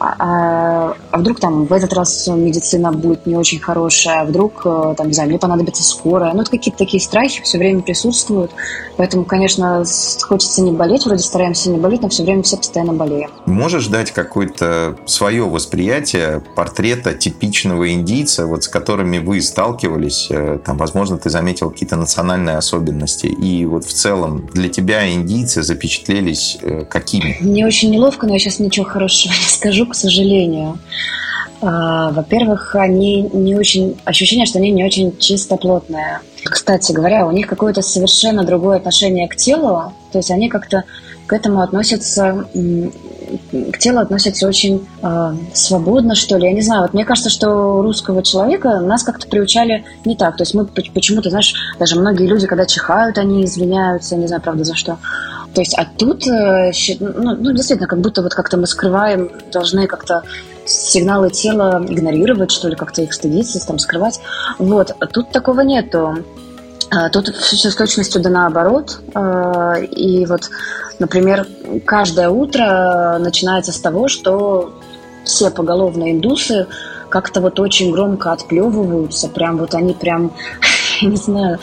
а, 0.00 0.94
а 1.10 1.18
вдруг 1.18 1.40
там 1.40 1.66
в 1.66 1.72
этот 1.72 1.92
раз 1.92 2.26
медицина 2.28 2.92
будет 2.92 3.26
не 3.26 3.36
очень 3.36 3.58
хорошая, 3.58 4.20
а 4.20 4.24
вдруг, 4.24 4.62
э, 4.64 4.94
там, 4.96 5.08
не 5.08 5.12
знаю, 5.12 5.28
мне 5.28 5.38
понадобится 5.38 5.82
скорая. 5.82 6.32
Ну, 6.34 6.42
это 6.42 6.50
какие-то 6.50 6.78
такие 6.78 7.00
страхи 7.00 7.42
все 7.42 7.58
время 7.58 7.82
присутствуют. 7.82 8.52
Поэтому, 8.96 9.24
конечно, 9.24 9.84
хочется 10.22 10.62
не 10.62 10.72
болеть, 10.72 11.04
вроде 11.04 11.22
стараемся 11.22 11.70
не 11.70 11.78
болеть, 11.78 12.02
но 12.02 12.08
все 12.08 12.22
время 12.22 12.42
все 12.42 12.56
постоянно 12.56 12.92
болеем. 12.92 13.30
Можешь 13.46 13.88
дать 13.88 14.12
какое-то 14.12 14.96
свое 15.06 15.44
восприятие 15.44 16.42
портрета 16.54 17.14
типичного 17.14 17.92
индийца, 17.92 18.46
вот 18.46 18.64
с 18.64 18.68
которыми 18.68 19.18
вы 19.18 19.40
сталкивались? 19.40 20.28
Э, 20.30 20.58
там, 20.64 20.76
возможно, 20.76 21.18
ты 21.18 21.30
заметил 21.30 21.70
какие-то 21.70 21.96
национальные 21.96 22.56
особенности. 22.56 23.26
И 23.26 23.64
вот 23.64 23.84
в 23.84 23.92
целом 23.92 24.46
для 24.52 24.68
тебя 24.68 25.10
индийцы 25.12 25.62
запечатлелись 25.62 26.58
э, 26.62 26.84
какими? 26.84 27.36
Мне 27.40 27.66
очень 27.66 27.90
неловко, 27.90 28.26
но 28.26 28.34
я 28.34 28.38
сейчас 28.38 28.60
ничего 28.60 28.86
хорошего 28.86 29.32
не 29.38 29.48
скажу, 29.48 29.87
к 29.88 29.94
сожалению. 29.94 30.78
А, 31.60 32.10
во-первых, 32.10 32.74
они 32.76 33.22
не 33.22 33.56
очень... 33.56 33.96
Ощущение, 34.04 34.46
что 34.46 34.58
они 34.58 34.70
не 34.70 34.84
очень 34.84 35.16
чистоплотные. 35.18 36.20
Кстати 36.44 36.92
говоря, 36.92 37.26
у 37.26 37.32
них 37.32 37.46
какое-то 37.46 37.82
совершенно 37.82 38.44
другое 38.44 38.76
отношение 38.76 39.28
к 39.28 39.36
телу. 39.36 39.92
То 40.12 40.18
есть 40.18 40.30
они 40.30 40.48
как-то 40.48 40.84
к 41.26 41.32
этому 41.32 41.60
относятся 41.60 42.46
к 43.72 43.78
телу 43.78 43.98
относятся 43.98 44.48
очень 44.48 44.86
э, 45.02 45.34
свободно, 45.52 46.14
что 46.14 46.36
ли. 46.36 46.46
Я 46.46 46.52
не 46.52 46.62
знаю, 46.62 46.82
вот 46.82 46.94
мне 46.94 47.04
кажется, 47.04 47.30
что 47.30 47.82
русского 47.82 48.22
человека 48.22 48.80
нас 48.80 49.02
как-то 49.02 49.28
приучали 49.28 49.84
не 50.04 50.16
так. 50.16 50.36
То 50.36 50.42
есть 50.42 50.54
мы 50.54 50.64
почему-то, 50.66 51.30
знаешь, 51.30 51.54
даже 51.78 51.98
многие 51.98 52.26
люди, 52.26 52.46
когда 52.46 52.66
чихают, 52.66 53.18
они 53.18 53.44
извиняются, 53.44 54.16
не 54.16 54.26
знаю, 54.26 54.42
правда, 54.42 54.64
за 54.64 54.74
что. 54.74 54.98
То 55.58 55.62
есть, 55.62 55.74
а 55.76 55.84
тут, 55.84 56.24
э, 56.28 56.70
ну, 57.00 57.34
ну, 57.34 57.52
действительно, 57.52 57.88
как 57.88 57.98
будто 57.98 58.22
вот 58.22 58.32
как-то 58.32 58.56
мы 58.56 58.68
скрываем, 58.68 59.28
должны 59.50 59.88
как-то 59.88 60.22
сигналы 60.64 61.30
тела 61.30 61.84
игнорировать, 61.84 62.52
что 62.52 62.68
ли, 62.68 62.76
как-то 62.76 63.02
их 63.02 63.12
стыдиться, 63.12 63.58
там, 63.66 63.80
скрывать. 63.80 64.20
Вот, 64.60 64.94
тут 65.12 65.32
такого 65.32 65.62
нету. 65.62 66.18
А, 66.90 67.08
тут 67.08 67.34
все 67.34 67.72
с 67.72 67.74
точностью 67.74 68.22
да 68.22 68.30
наоборот. 68.30 69.00
А, 69.16 69.74
и 69.80 70.26
вот, 70.26 70.48
например, 71.00 71.44
каждое 71.84 72.28
утро 72.28 73.18
начинается 73.18 73.72
с 73.72 73.80
того, 73.80 74.06
что 74.06 74.72
все 75.24 75.50
поголовные 75.50 76.12
индусы 76.12 76.68
как-то 77.08 77.40
вот 77.40 77.58
очень 77.58 77.90
громко 77.90 78.30
отплевываются. 78.30 79.28
Прям 79.28 79.56
вот 79.56 79.74
они 79.74 79.94
прям 79.94 80.30
я 81.00 81.08
не 81.10 81.16
знаю, 81.16 81.58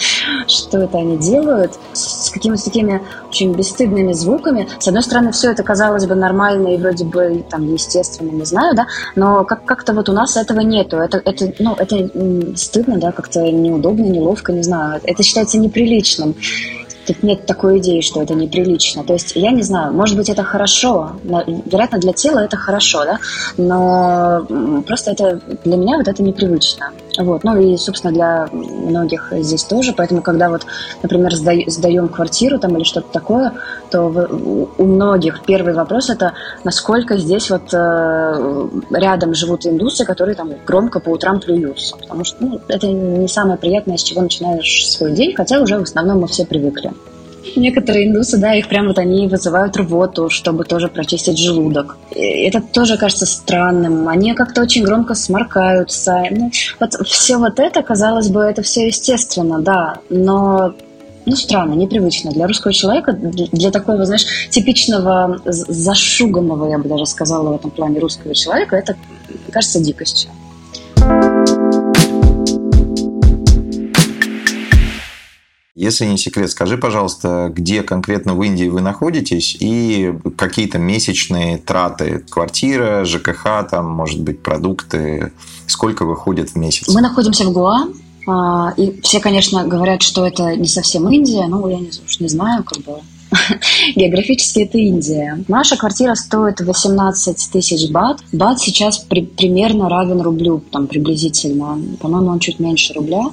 что 0.47 0.79
это 0.79 0.97
они 0.97 1.17
делают, 1.17 1.73
с 1.93 2.29
какими-то 2.29 2.63
такими 2.63 3.01
очень 3.29 3.53
бесстыдными 3.53 4.13
звуками. 4.13 4.67
С 4.79 4.87
одной 4.87 5.03
стороны, 5.03 5.31
все 5.31 5.51
это 5.51 5.63
казалось 5.63 6.05
бы 6.05 6.15
нормально 6.15 6.69
и 6.69 6.77
вроде 6.77 7.05
бы 7.05 7.43
там 7.49 7.71
естественно, 7.73 8.31
не 8.31 8.45
знаю, 8.45 8.75
да, 8.75 8.87
но 9.15 9.43
как- 9.43 9.65
как-то 9.65 9.93
вот 9.93 10.09
у 10.09 10.13
нас 10.13 10.37
этого 10.37 10.61
нету. 10.61 10.97
Это, 10.97 11.21
это, 11.23 11.53
ну, 11.59 11.75
это 11.77 12.09
стыдно, 12.57 12.97
да, 12.97 13.11
как-то 13.11 13.41
неудобно, 13.41 14.03
неловко, 14.05 14.51
не 14.51 14.63
знаю. 14.63 15.01
Это 15.03 15.23
считается 15.23 15.57
неприличным. 15.57 16.35
Тут 17.07 17.21
нет 17.21 17.45
такой 17.45 17.77
идеи, 17.77 18.01
что 18.01 18.23
это 18.23 18.33
неприлично. 18.33 19.03
То 19.03 19.13
есть, 19.13 19.33
я 19.35 19.51
не 19.51 19.61
знаю, 19.61 19.93
может 19.93 20.17
быть, 20.17 20.27
это 20.27 20.43
хорошо. 20.43 21.11
Вероятно, 21.23 21.99
для 21.99 22.13
тела 22.13 22.39
это 22.39 22.57
хорошо, 22.57 23.05
да? 23.05 23.19
Но 23.57 24.83
просто 24.87 25.11
это 25.11 25.39
для 25.63 25.77
меня 25.77 25.97
вот 25.97 26.07
это 26.07 26.23
непривычно. 26.23 26.91
Вот. 27.17 27.43
Ну 27.43 27.59
и, 27.59 27.77
собственно, 27.77 28.13
для 28.13 28.49
многих 28.51 29.31
здесь 29.31 29.63
тоже. 29.63 29.93
Поэтому, 29.93 30.21
когда 30.21 30.49
вот, 30.49 30.65
например, 31.01 31.33
сдаем 31.35 32.07
квартиру 32.09 32.59
там 32.59 32.75
или 32.75 32.83
что-то 32.83 33.11
такое, 33.11 33.53
то 33.89 34.01
у 34.77 34.83
многих 34.83 35.43
первый 35.43 35.73
вопрос 35.73 36.09
это, 36.09 36.33
насколько 36.63 37.17
здесь 37.17 37.49
вот 37.49 37.73
э, 37.73 38.67
рядом 38.91 39.33
живут 39.33 39.65
индусы, 39.65 40.05
которые 40.05 40.35
там 40.35 40.51
громко 40.65 40.99
по 40.99 41.09
утрам 41.09 41.39
плюются. 41.39 41.95
Потому 41.97 42.23
что 42.23 42.37
ну, 42.43 42.61
это 42.67 42.87
не 42.87 43.27
самое 43.27 43.57
приятное, 43.57 43.97
с 43.97 44.03
чего 44.03 44.21
начинаешь 44.21 44.89
свой 44.89 45.13
день, 45.13 45.33
хотя 45.35 45.59
уже 45.61 45.77
в 45.77 45.83
основном 45.83 46.19
мы 46.19 46.27
все 46.27 46.45
привыкли. 46.45 46.91
Некоторые 47.55 48.07
индусы, 48.07 48.37
да, 48.37 48.55
их 48.55 48.67
прям 48.67 48.87
вот 48.87 48.97
они 48.97 49.27
вызывают 49.27 49.77
рвоту, 49.77 50.29
чтобы 50.29 50.63
тоже 50.63 50.87
прочистить 50.87 51.37
желудок. 51.37 51.97
И 52.15 52.21
это 52.21 52.61
тоже 52.61 52.97
кажется 52.97 53.25
странным. 53.25 54.07
Они 54.07 54.33
как-то 54.33 54.61
очень 54.61 54.83
громко 54.83 55.13
сморкаются. 55.15 56.23
Ну, 56.31 56.51
вот 56.79 56.93
все 57.07 57.37
вот 57.37 57.59
это, 57.59 57.81
казалось 57.83 58.29
бы, 58.29 58.41
это 58.41 58.61
все 58.61 58.87
естественно, 58.87 59.59
да, 59.59 59.99
но 60.09 60.73
ну, 61.25 61.35
странно, 61.35 61.73
непривычно 61.73 62.31
для 62.31 62.47
русского 62.47 62.71
человека, 62.71 63.13
для 63.13 63.71
такого, 63.71 64.05
знаешь, 64.05 64.47
типичного 64.49 65.41
зашуганного, 65.45 66.69
я 66.69 66.77
бы 66.77 66.87
даже 66.87 67.05
сказала, 67.07 67.49
в 67.51 67.55
этом 67.55 67.71
плане 67.71 67.99
русского 67.99 68.35
человека, 68.35 68.75
это 68.75 68.95
кажется 69.51 69.79
дикостью. 69.79 70.29
Если 75.75 76.05
не 76.05 76.17
секрет, 76.17 76.49
скажи, 76.49 76.77
пожалуйста, 76.77 77.51
где 77.53 77.83
конкретно 77.83 78.33
в 78.33 78.41
Индии 78.41 78.69
вы 78.69 78.79
находитесь 78.79 79.57
и 79.59 80.13
какие-то 80.37 80.77
месячные 80.77 81.57
траты? 81.57 82.23
Квартира, 82.29 83.03
ЖКХ, 83.03 83.67
там, 83.69 83.89
может 83.89 84.21
быть, 84.21 84.41
продукты. 84.41 85.33
Сколько 85.67 86.05
выходит 86.05 86.51
в 86.51 86.55
месяц? 86.55 86.87
Мы 86.87 87.01
находимся 87.01 87.43
в 87.43 87.51
Гуа. 87.51 87.89
А, 88.25 88.73
и 88.77 89.01
все, 89.01 89.19
конечно, 89.19 89.67
говорят, 89.67 90.01
что 90.01 90.25
это 90.25 90.55
не 90.55 90.69
совсем 90.69 91.09
Индия, 91.09 91.45
но 91.47 91.69
я 91.69 91.77
не, 91.77 91.89
уж 91.89 92.21
не 92.21 92.29
знаю, 92.29 92.63
как 92.63 92.81
бы 92.83 93.01
Географически 93.95 94.59
это 94.59 94.77
Индия. 94.77 95.43
Наша 95.47 95.75
квартира 95.75 96.15
стоит 96.15 96.61
18 96.61 97.51
тысяч 97.51 97.89
бат. 97.91 98.19
Бат 98.31 98.59
сейчас 98.59 98.99
при, 98.99 99.25
примерно 99.25 99.89
равен 99.89 100.21
рублю, 100.21 100.63
там 100.71 100.87
приблизительно. 100.87 101.77
По-моему, 101.99 102.29
он 102.29 102.39
чуть 102.39 102.59
меньше 102.59 102.93
рубля. 102.93 103.25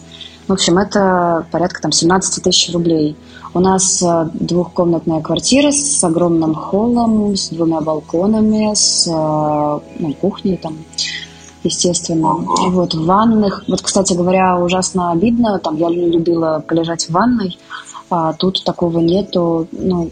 В 0.49 0.53
общем, 0.53 0.79
это 0.79 1.47
порядка 1.53 1.81
там 1.83 1.93
17 1.93 2.43
тысяч 2.43 2.73
рублей. 2.73 3.17
У 3.55 3.61
нас 3.61 4.03
э, 4.03 4.29
двухкомнатная 4.35 5.21
квартира 5.21 5.71
с 5.71 6.03
огромным 6.03 6.55
холлом, 6.55 7.37
с 7.37 7.51
двумя 7.51 7.81
балконами, 7.81 8.75
с 8.75 9.07
э, 9.07 9.81
ну, 9.99 10.15
кухней 10.15 10.57
там, 10.57 10.79
естественно. 11.63 12.35
Вот, 12.35 12.95
в 12.95 13.05
ванных. 13.05 13.65
Вот, 13.69 13.83
кстати 13.83 14.15
говоря, 14.15 14.59
ужасно 14.59 15.13
обидно. 15.13 15.59
Там 15.61 15.77
я 15.77 15.89
любила 15.89 16.65
полежать 16.67 17.05
в 17.05 17.11
ванной, 17.11 17.57
а 18.11 18.33
тут 18.33 18.65
такого 18.65 18.99
нету. 18.99 19.69
Ну, 19.71 20.11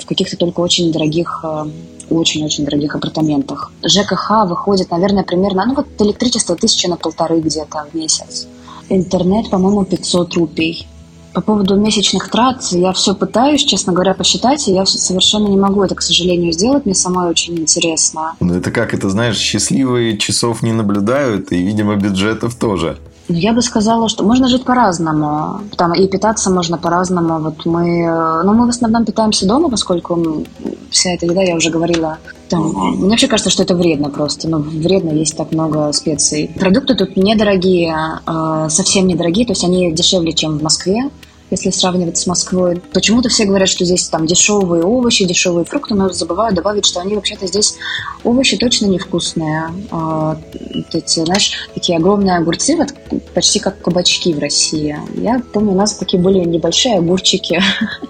в 0.00 0.06
каких-то 0.06 0.38
только 0.38 0.60
очень 0.60 0.90
дорогих 0.90 1.44
э, 1.44 1.66
очень-очень 2.08 2.64
дорогих 2.64 2.94
апартаментах. 2.94 3.72
ЖКХ 3.84 4.46
выходит, 4.46 4.90
наверное, 4.90 5.22
примерно, 5.22 5.66
ну 5.66 5.74
вот 5.74 5.86
электричество 5.98 6.56
тысяча 6.56 6.88
на 6.88 6.96
полторы 6.96 7.40
где-то 7.40 7.86
в 7.92 7.94
месяц 7.94 8.48
интернет, 8.90 9.50
по-моему, 9.50 9.84
500 9.84 10.34
рупий. 10.34 10.86
По 11.32 11.40
поводу 11.40 11.76
месячных 11.76 12.28
трат 12.28 12.64
я 12.72 12.92
все 12.92 13.14
пытаюсь, 13.14 13.62
честно 13.62 13.92
говоря, 13.92 14.14
посчитать, 14.14 14.66
и 14.66 14.72
я 14.72 14.84
совершенно 14.84 15.46
не 15.46 15.56
могу 15.56 15.84
это, 15.84 15.94
к 15.94 16.02
сожалению, 16.02 16.52
сделать. 16.52 16.86
Мне 16.86 16.94
самой 16.94 17.30
очень 17.30 17.56
интересно. 17.56 18.34
Ну, 18.40 18.54
это 18.54 18.72
как, 18.72 18.94
это 18.94 19.08
знаешь, 19.08 19.38
счастливые 19.38 20.18
часов 20.18 20.62
не 20.62 20.72
наблюдают, 20.72 21.52
и, 21.52 21.62
видимо, 21.62 21.94
бюджетов 21.94 22.56
тоже. 22.56 22.98
Ну, 23.30 23.36
я 23.36 23.52
бы 23.52 23.62
сказала, 23.62 24.08
что 24.08 24.24
можно 24.24 24.48
жить 24.48 24.64
по-разному. 24.64 25.60
Там 25.76 25.94
и 25.94 26.08
питаться 26.08 26.50
можно 26.50 26.78
по-разному. 26.78 27.38
Вот 27.38 27.64
мы, 27.64 28.00
э, 28.00 28.42
ну, 28.42 28.54
мы 28.54 28.66
в 28.66 28.70
основном 28.70 29.04
питаемся 29.04 29.46
дома, 29.46 29.70
поскольку 29.70 30.44
вся 30.90 31.10
эта 31.10 31.26
еда, 31.26 31.42
я 31.42 31.54
уже 31.54 31.70
говорила, 31.70 32.18
там, 32.48 32.72
мне 32.98 33.10
вообще 33.10 33.28
кажется, 33.28 33.50
что 33.50 33.62
это 33.62 33.76
вредно 33.76 34.10
просто. 34.10 34.48
Ну, 34.48 34.58
вредно 34.58 35.10
есть 35.10 35.36
так 35.36 35.52
много 35.52 35.92
специй. 35.92 36.50
Продукты 36.58 36.96
тут 36.96 37.16
недорогие, 37.16 37.94
э, 38.26 38.66
совсем 38.68 39.06
недорогие, 39.06 39.46
то 39.46 39.52
есть 39.52 39.62
они 39.62 39.92
дешевле, 39.92 40.32
чем 40.32 40.58
в 40.58 40.62
Москве 40.62 41.08
если 41.50 41.70
сравнивать 41.70 42.18
с 42.18 42.26
Москвой. 42.26 42.80
Почему-то 42.92 43.28
все 43.28 43.44
говорят, 43.44 43.68
что 43.68 43.84
здесь 43.84 44.08
там 44.08 44.26
дешевые 44.26 44.82
овощи, 44.82 45.24
дешевые 45.24 45.64
фрукты, 45.64 45.94
но 45.94 46.08
забывают 46.10 46.54
добавить, 46.54 46.86
что 46.86 47.00
они 47.00 47.14
вообще-то 47.14 47.46
здесь 47.46 47.76
овощи 48.24 48.56
точно 48.56 48.86
невкусные. 48.86 49.72
А, 49.90 50.38
вот 50.74 50.94
эти, 50.94 51.24
знаешь, 51.24 51.52
такие 51.74 51.98
огромные 51.98 52.36
огурцы, 52.36 52.76
вот 52.76 52.94
почти 53.34 53.58
как 53.58 53.80
кабачки 53.80 54.32
в 54.32 54.38
России. 54.38 54.96
Я 55.16 55.42
помню, 55.52 55.72
у 55.72 55.76
нас 55.76 55.94
такие 55.94 56.22
были 56.22 56.38
небольшие 56.38 56.98
огурчики, 56.98 57.60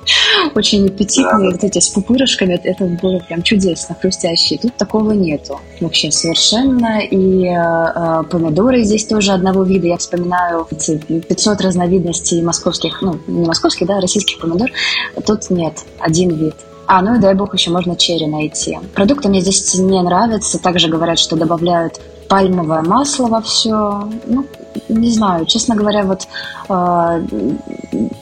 очень 0.54 0.86
аппетитные, 0.86 1.52
вот 1.52 1.64
эти 1.64 1.78
с 1.78 1.88
пупырышками. 1.88 2.60
Это 2.62 2.84
было 2.84 3.18
прям 3.20 3.42
чудесно, 3.42 3.96
хрустящие. 4.00 4.58
Тут 4.58 4.76
такого 4.76 5.12
нету 5.12 5.60
вообще 5.80 6.10
совершенно. 6.10 7.00
И 7.00 7.44
э, 7.46 8.24
помидоры 8.30 8.82
здесь 8.84 9.06
тоже 9.06 9.32
одного 9.32 9.62
вида. 9.62 9.88
Я 9.88 9.96
вспоминаю 9.96 10.66
500 10.68 11.60
разновидностей 11.60 12.42
московских, 12.42 13.00
ну, 13.02 13.18
не 13.30 13.46
московский, 13.46 13.84
да, 13.84 14.00
российских 14.00 14.38
помидор, 14.40 14.70
тут 15.26 15.50
нет, 15.50 15.84
один 15.98 16.30
вид. 16.30 16.54
А, 16.86 17.02
ну 17.02 17.14
и 17.14 17.20
дай 17.20 17.34
бог 17.34 17.54
еще 17.54 17.70
можно 17.70 17.94
черри 17.94 18.26
найти. 18.26 18.78
Продукты 18.94 19.28
мне 19.28 19.40
здесь 19.40 19.74
не 19.76 20.02
нравятся. 20.02 20.58
Также 20.58 20.88
говорят, 20.88 21.20
что 21.20 21.36
добавляют 21.36 22.00
пальмовое 22.28 22.82
масло 22.82 23.28
во 23.28 23.40
все. 23.40 24.08
Ну, 24.26 24.44
не 24.90 25.10
знаю, 25.10 25.46
честно 25.46 25.74
говоря, 25.74 26.04
вот 26.04 26.26
э, 26.68 27.26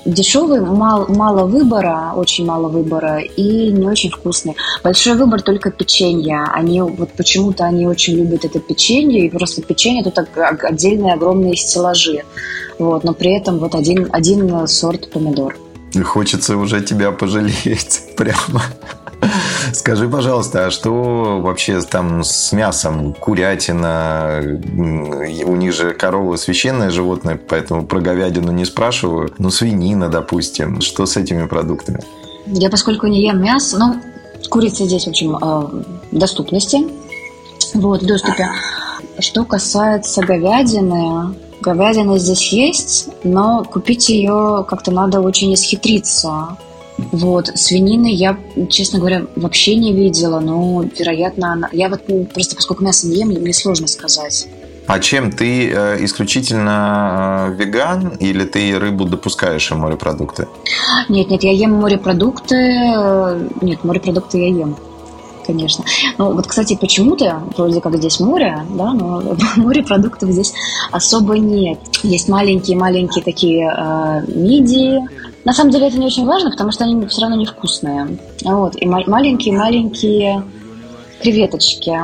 дешевый, 0.05 0.61
мало, 0.61 1.07
мало 1.09 1.47
выбора, 1.47 2.13
очень 2.17 2.47
мало 2.47 2.69
выбора 2.69 3.21
и 3.21 3.71
не 3.73 3.87
очень 3.87 4.11
вкусный. 4.11 4.57
Большой 4.85 5.15
выбор 5.15 5.43
только 5.43 5.71
печенья. 5.71 6.45
Они 6.53 6.81
вот 6.81 7.13
почему-то 7.13 7.65
они 7.65 7.87
очень 7.87 8.15
любят 8.15 8.45
это 8.45 8.61
печенье, 8.61 9.27
и 9.27 9.31
просто 9.31 9.63
печенье 9.63 10.05
тут 10.05 10.19
отдельные 10.63 11.15
огромные 11.15 11.57
стеллажи. 11.57 12.23
Вот, 12.79 13.05
но 13.05 13.13
при 13.13 13.37
этом 13.37 13.59
вот 13.59 13.75
один, 13.75 14.09
один 14.13 14.67
сорт 14.69 15.11
помидор. 15.11 15.57
Хочется 16.05 16.57
уже 16.57 16.81
тебя 16.81 17.11
пожалеть 17.11 18.03
прямо. 18.17 18.63
Скажи, 19.73 20.09
пожалуйста, 20.09 20.67
а 20.67 20.71
что 20.71 21.41
вообще 21.41 21.81
там 21.83 22.25
с 22.25 22.53
мясом? 22.53 23.15
Курятина, 23.15 24.41
у 24.75 25.57
них 25.57 25.73
же 25.73 25.93
корова 25.93 26.37
священное 26.37 26.91
животное, 26.91 27.39
поэтому 27.49 27.87
про 27.87 28.01
говядину 28.01 28.53
не 28.53 28.65
спрашиваю. 28.65 29.33
Ну, 29.39 29.51
свинина, 29.51 30.09
допустим. 30.09 30.81
Что 30.81 31.07
с 31.07 31.17
этими 31.17 31.47
продуктами? 31.47 32.01
Я, 32.47 32.71
поскольку 32.71 33.07
не 33.07 33.23
ем 33.23 33.43
мясо, 33.43 33.79
ну, 33.79 34.01
курица 34.49 34.85
здесь, 34.85 35.05
в 35.05 35.09
общем, 35.09 35.37
э, 35.37 35.83
доступности, 36.13 36.79
вот, 37.75 38.03
в 38.03 38.07
доступе. 38.07 38.49
Что 39.19 39.45
касается 39.45 40.23
говядины, 40.23 41.35
говядина 41.61 42.19
здесь 42.19 42.53
есть, 42.53 43.09
но 43.25 43.65
купить 43.65 44.09
ее 44.09 44.65
как-то 44.69 44.91
надо 44.91 45.21
очень 45.21 45.53
исхитриться. 45.55 46.57
Вот, 46.99 47.47
свинины 47.55 48.13
я, 48.13 48.37
честно 48.69 48.99
говоря, 48.99 49.27
вообще 49.37 49.77
не 49.77 49.93
видела, 49.93 50.41
но, 50.41 50.83
вероятно, 50.99 51.53
она... 51.53 51.69
Я 51.73 51.89
вот 51.89 52.03
просто, 52.33 52.57
поскольку 52.57 52.85
мясо 52.85 53.07
не 53.07 53.21
ем, 53.21 53.29
мне 53.29 53.53
сложно 53.53 53.87
сказать. 53.87 54.49
А 54.89 54.99
чем 55.01 55.31
ты 55.31 55.71
э, 55.71 56.05
исключительно 56.05 57.51
э, 57.51 57.55
веган 57.57 58.09
или 58.21 58.45
ты 58.45 58.79
рыбу 58.79 59.05
допускаешь 59.05 59.71
и 59.71 59.75
морепродукты? 59.75 60.49
Нет, 61.09 61.31
нет, 61.31 61.43
я 61.45 61.53
ем 61.53 61.75
морепродукты. 61.75 62.57
Э, 62.57 63.49
нет, 63.61 63.85
морепродукты 63.85 64.39
я 64.39 64.49
ем 64.49 64.77
конечно. 65.49 65.83
Ну, 66.19 66.35
вот, 66.35 66.47
кстати, 66.47 66.77
почему-то, 66.79 67.43
вроде 67.57 67.81
как 67.81 67.97
здесь 67.97 68.21
море, 68.21 68.67
да, 68.71 68.93
но 68.93 69.23
морепродуктов 69.57 70.31
здесь 70.31 70.53
особо 70.93 71.39
нет. 71.39 71.79
Есть 72.03 72.29
маленькие-маленькие 72.29 73.25
такие 73.25 73.67
э, 73.67 74.31
мидии. 74.31 75.01
На 75.49 75.55
самом 75.55 75.71
деле 75.71 75.89
это 75.89 75.99
не 75.99 76.05
очень 76.05 76.27
важно, 76.27 76.51
потому 76.51 76.73
что 76.73 76.85
они 76.85 77.07
все 77.07 77.23
равно 77.23 77.37
невкусные. 77.37 78.19
Вот. 78.45 78.75
И 78.77 78.87
маленькие-маленькие 78.87 80.43
креветочки. 81.23 81.99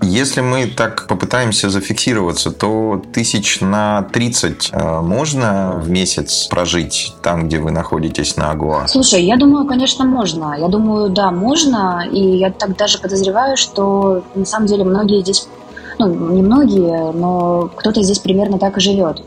Если 0.00 0.42
мы 0.42 0.68
так 0.68 1.08
попытаемся 1.08 1.70
зафиксироваться, 1.70 2.52
то 2.52 3.02
тысяч 3.12 3.60
на 3.60 4.02
30 4.12 4.70
э, 4.70 5.00
можно 5.00 5.72
в 5.82 5.90
месяц 5.90 6.46
прожить 6.46 7.12
там, 7.20 7.48
где 7.48 7.58
вы 7.58 7.72
находитесь 7.72 8.36
на 8.36 8.52
Агуа? 8.52 8.86
Слушай, 8.86 9.24
я 9.24 9.36
думаю, 9.36 9.66
конечно, 9.66 10.04
можно. 10.04 10.54
Я 10.56 10.68
думаю, 10.68 11.10
да, 11.10 11.32
можно. 11.32 12.06
И 12.12 12.36
я 12.36 12.52
так 12.52 12.76
даже 12.76 13.00
подозреваю, 13.00 13.56
что 13.56 14.22
на 14.36 14.44
самом 14.44 14.68
деле 14.68 14.84
многие 14.84 15.20
здесь, 15.22 15.48
ну, 15.98 16.06
не 16.32 16.42
многие, 16.42 17.10
но 17.10 17.72
кто-то 17.74 18.04
здесь 18.04 18.20
примерно 18.20 18.60
так 18.60 18.76
и 18.76 18.80
живет. 18.80 19.20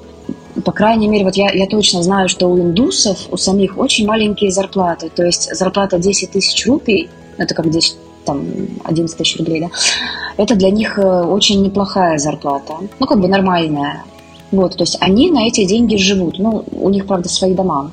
По 0.66 0.72
крайней 0.72 1.08
мере, 1.08 1.24
вот 1.24 1.36
я, 1.36 1.52
я 1.52 1.68
точно 1.68 2.02
знаю, 2.02 2.28
что 2.28 2.48
у 2.48 2.58
индусов, 2.58 3.28
у 3.30 3.38
самих 3.38 3.78
очень 3.78 4.08
маленькие 4.08 4.52
зарплаты. 4.52 5.12
То 5.16 5.24
есть 5.24 5.56
зарплата 5.56 6.00
10 6.00 6.32
тысяч 6.32 6.66
рупий, 6.66 7.10
это 7.38 7.54
как 7.54 7.70
10 7.70 7.98
там 8.26 8.44
11 8.84 9.18
тысяч 9.18 9.38
рублей, 9.38 9.62
да, 9.62 9.68
это 10.38 10.56
для 10.56 10.72
них 10.72 10.98
э, 10.98 11.24
очень 11.24 11.62
неплохая 11.62 12.18
зарплата, 12.18 12.74
ну, 13.00 13.06
как 13.06 13.22
бы 13.22 13.28
нормальная. 13.28 14.04
Вот, 14.52 14.76
то 14.76 14.84
есть 14.84 14.98
они 15.00 15.30
на 15.30 15.48
эти 15.48 15.64
деньги 15.66 15.96
живут, 15.96 16.40
ну, 16.40 16.66
у 16.72 16.90
них, 16.90 17.06
правда, 17.06 17.30
свои 17.30 17.54
дома. 17.54 17.92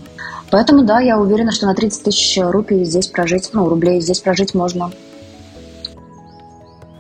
Поэтому, 0.51 0.85
да, 0.85 1.01
я 1.01 1.19
уверена, 1.19 1.53
что 1.53 1.67
на 1.67 1.75
30 1.75 2.05
тысяч 2.05 2.39
рупий 2.41 2.85
здесь 2.85 3.09
прожить, 3.09 3.51
ну, 3.53 3.69
рублей 3.69 4.01
здесь 4.01 4.21
прожить 4.21 4.55
можно. 4.55 4.91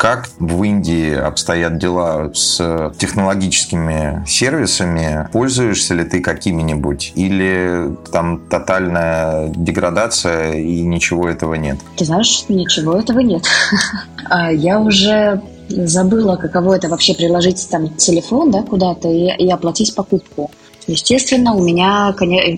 Как 0.02 0.30
в 0.40 0.64
Индии 0.64 1.14
обстоят 1.14 1.78
дела 1.78 2.32
с 2.34 2.92
технологическими 2.98 4.24
сервисами? 4.26 5.28
Пользуешься 5.32 5.94
ли 5.94 6.02
ты 6.02 6.20
какими-нибудь? 6.20 7.12
Или 7.14 7.96
там 8.10 8.40
тотальная 8.48 9.52
деградация 9.54 10.54
и 10.54 10.82
ничего 10.82 11.28
этого 11.28 11.54
нет? 11.54 11.78
Ты 11.96 12.04
знаешь, 12.04 12.46
ничего 12.48 12.96
этого 12.96 13.20
нет. 13.20 13.44
А 14.28 14.50
я 14.50 14.80
уже 14.80 15.40
забыла, 15.68 16.34
каково 16.36 16.74
это 16.74 16.88
вообще 16.88 17.14
приложить 17.14 17.68
там 17.70 17.90
телефон 17.90 18.50
да, 18.50 18.62
куда-то 18.62 19.08
и, 19.08 19.26
и 19.26 19.50
оплатить 19.50 19.94
покупку. 19.94 20.50
Естественно, 20.88 21.54
у 21.54 21.62
меня, 21.62 22.12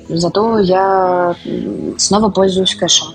зато 0.09 0.61
я 0.61 1.35
снова 1.99 2.31
пользуюсь 2.31 2.75
кэшем 2.75 3.09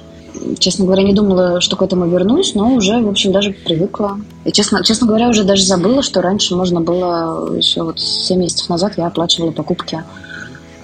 честно 0.60 0.86
говоря, 0.86 1.04
не 1.04 1.14
думала, 1.14 1.62
что 1.62 1.76
к 1.76 1.82
этому 1.82 2.08
вернусь, 2.08 2.56
но 2.56 2.74
уже, 2.74 3.02
в 3.02 3.10
общем, 3.10 3.32
даже 3.32 3.52
привыкла. 3.52 4.20
И, 4.46 4.52
честно, 4.52 4.84
честно 4.84 5.08
говоря, 5.08 5.30
уже 5.30 5.44
даже 5.44 5.64
забыла, 5.64 6.02
что 6.02 6.22
раньше 6.22 6.56
можно 6.56 6.82
было, 6.82 7.56
еще 7.56 7.84
вот 7.84 8.00
7 8.00 8.40
месяцев 8.40 8.70
назад 8.70 8.94
я 8.98 9.08
оплачивала 9.08 9.52
покупки, 9.52 10.04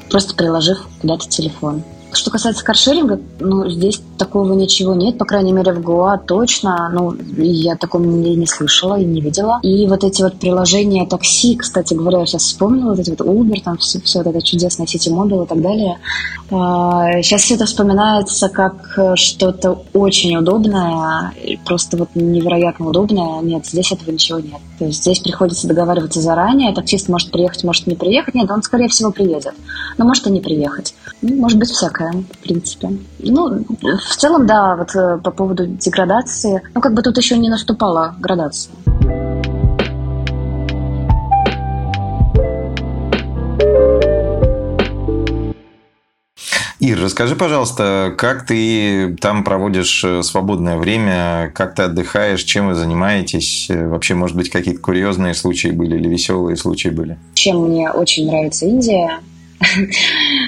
просто 0.10 0.36
приложив 0.36 0.88
куда-то 1.02 1.28
телефон. 1.28 1.84
Что 2.16 2.32
касается 2.32 2.64
каршеринга, 2.64 3.20
ну, 3.40 3.70
здесь 3.70 4.02
такого 4.18 4.54
ничего 4.54 4.96
нет, 4.96 5.18
по 5.18 5.26
крайней 5.26 5.52
мере, 5.52 5.74
в 5.74 5.82
Гоа 5.82 6.18
точно, 6.18 6.90
ну, 6.94 7.14
я 7.38 7.74
о 7.74 7.78
таком 7.78 8.22
не, 8.22 8.36
не 8.36 8.48
слышала 8.48 9.00
и 9.00 9.06
не 9.06 9.22
видела. 9.22 9.60
И 9.62 9.86
вот 9.88 10.04
эти 10.04 10.22
вот 10.22 10.40
приложения 10.40 11.06
такси, 11.06 11.56
кстати 11.56 11.94
говоря, 11.94 12.20
я 12.20 12.26
сейчас 12.26 12.44
вспомнила, 12.44 12.92
вот 12.92 13.00
эти 13.00 13.10
вот 13.10 13.22
Uber, 13.22 13.62
там 13.62 13.78
все, 13.78 14.00
все 14.02 14.20
вот 14.20 14.28
это 14.28 14.42
чудесное 14.42 14.88
сети 14.88 15.10
мобил 15.10 15.44
и 15.44 15.48
так 15.48 15.62
далее. 15.62 16.00
А, 16.52 17.22
сейчас 17.22 17.42
все 17.42 17.56
это 17.56 17.66
вспоминается 17.66 18.50
как 18.50 18.98
что-то 19.16 19.84
очень 19.94 20.38
удобное, 20.38 21.34
просто 21.66 21.98
вот 21.98 22.10
невероятно 22.16 22.88
удобное. 22.88 23.42
Нет, 23.42 23.66
здесь 23.66 23.92
этого 23.92 24.12
ничего 24.12 24.40
нет. 24.40 24.62
То 24.80 24.86
есть 24.86 25.02
здесь 25.02 25.20
приходится 25.20 25.68
договариваться 25.68 26.22
заранее, 26.22 26.74
таксист 26.74 27.10
может 27.10 27.32
приехать, 27.32 27.64
может 27.64 27.88
не 27.88 27.96
приехать. 27.96 28.36
Нет, 28.36 28.50
он, 28.50 28.62
скорее 28.64 28.88
всего, 28.88 29.12
приедет, 29.12 29.54
но 29.98 30.06
может 30.06 30.28
и 30.28 30.32
не 30.32 30.42
приехать. 30.42 30.94
Ну, 31.22 31.36
может 31.36 31.58
быть 31.58 31.70
всякое, 31.70 32.05
в 32.12 32.38
принципе. 32.40 32.90
Ну, 33.20 33.66
в 33.82 34.16
целом, 34.16 34.46
да, 34.46 34.76
вот 34.76 34.96
э, 34.96 35.20
по 35.24 35.32
поводу 35.32 35.66
деградации, 35.68 36.62
ну, 36.74 36.82
как 36.82 36.94
бы 36.94 37.02
тут 37.02 37.18
еще 37.18 37.38
не 37.38 37.50
наступала 37.50 38.16
градация. 38.20 38.74
Ир, 46.86 47.02
расскажи, 47.02 47.36
пожалуйста, 47.36 48.14
как 48.16 48.46
ты 48.46 49.16
там 49.20 49.44
проводишь 49.44 50.04
э, 50.04 50.22
свободное 50.22 50.78
время, 50.78 51.52
как 51.56 51.74
ты 51.74 51.84
отдыхаешь, 51.84 52.44
чем 52.44 52.68
вы 52.68 52.76
занимаетесь? 52.76 53.68
Э, 53.72 53.88
вообще, 53.88 54.14
может 54.14 54.38
быть, 54.38 54.52
какие-то 54.52 54.82
курьезные 54.82 55.34
случаи 55.34 55.70
были 55.70 55.96
или 55.96 56.08
веселые 56.08 56.58
случаи 56.58 56.90
были? 56.90 57.18
Чем 57.34 57.64
мне 57.64 57.90
очень 57.90 58.28
нравится 58.28 58.68
Индия, 58.68 59.18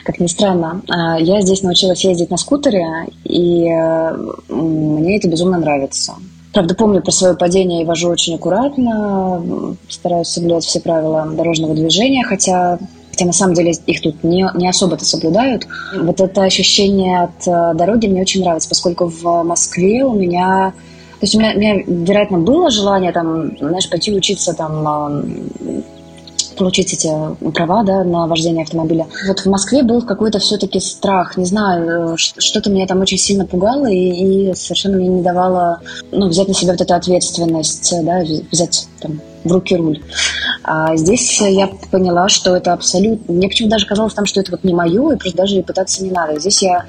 как 0.04 0.20
ни 0.20 0.28
странно. 0.28 0.82
А, 0.90 1.20
я 1.20 1.42
здесь 1.42 1.64
научилась 1.64 2.04
ездить 2.04 2.30
на 2.30 2.38
скутере, 2.38 2.86
и 3.24 3.68
э, 3.70 4.18
мне 4.50 5.18
это 5.18 5.28
безумно 5.28 5.60
нравится. 5.60 6.16
Правда, 6.54 6.76
помню 6.76 7.02
про 7.02 7.12
свое 7.12 7.36
падение 7.36 7.84
и 7.84 7.86
вожу 7.86 8.10
очень 8.10 8.36
аккуратно, 8.36 9.76
стараюсь 9.90 10.28
соблюдать 10.28 10.64
все 10.64 10.80
правила 10.80 11.28
дорожного 11.28 11.76
движения, 11.76 12.24
хотя 12.24 12.80
хотя 13.12 13.26
на 13.26 13.34
самом 13.34 13.56
деле 13.56 13.72
их 13.72 14.02
тут 14.02 14.24
не, 14.24 14.48
не 14.54 14.70
особо-то 14.70 15.04
соблюдают. 15.04 15.66
Вот 16.00 16.22
это 16.22 16.44
ощущение 16.44 17.22
от 17.22 17.48
э, 17.48 17.74
дороги 17.76 18.06
мне 18.06 18.22
очень 18.22 18.42
нравится, 18.42 18.70
поскольку 18.70 19.08
в 19.08 19.44
Москве 19.44 20.04
у 20.04 20.14
меня 20.14 20.74
то 21.20 21.24
есть 21.24 21.34
у 21.34 21.40
меня, 21.40 21.54
у 21.56 21.58
меня, 21.58 21.84
вероятно, 21.88 22.38
было 22.38 22.70
желание 22.70 23.12
там, 23.12 23.58
знаешь, 23.58 23.90
пойти 23.90 24.14
учиться 24.14 24.54
там 24.54 25.20
получить 26.58 26.94
эти 26.94 27.10
права 27.54 27.84
да, 27.84 28.04
на 28.04 28.28
вождение 28.28 28.64
автомобиля. 28.64 29.08
Вот 29.28 29.40
в 29.40 29.46
Москве 29.46 29.84
был 29.84 30.02
какой-то 30.02 30.40
все-таки 30.40 30.80
страх, 30.80 31.38
не 31.38 31.46
знаю, 31.46 32.14
э, 32.14 32.18
что-то 32.18 32.70
меня 32.70 32.88
там 32.88 33.02
очень 33.02 33.18
сильно 33.18 33.46
пугало 33.46 33.88
и, 33.88 34.52
и 34.52 34.56
совершенно 34.56 34.98
мне 34.98 35.08
не 35.08 35.22
давало 35.22 35.82
ну, 36.12 36.28
взять 36.28 36.48
на 36.48 36.54
себя 36.54 36.74
вот 36.74 36.82
эту 36.82 36.94
ответственность, 36.94 37.94
да, 38.04 38.24
взять 38.52 38.88
там, 39.00 39.22
в 39.44 39.52
руки 39.52 39.76
руль. 39.76 40.02
А 40.64 40.96
здесь 40.98 41.40
я 41.42 41.70
поняла, 41.92 42.28
что 42.30 42.56
это 42.56 42.74
абсолютно... 42.74 43.34
Мне 43.34 43.48
почему-то 43.48 43.76
даже 43.76 43.88
казалось 43.88 44.14
там, 44.14 44.26
что 44.26 44.42
это 44.42 44.52
вот 44.52 44.64
не 44.64 44.74
мое, 44.74 45.14
и 45.14 45.18
просто 45.18 45.38
даже 45.38 45.56
и 45.58 45.62
пытаться 45.62 46.04
не 46.04 46.12
надо. 46.12 46.40
Здесь 46.40 46.62
я 46.62 46.86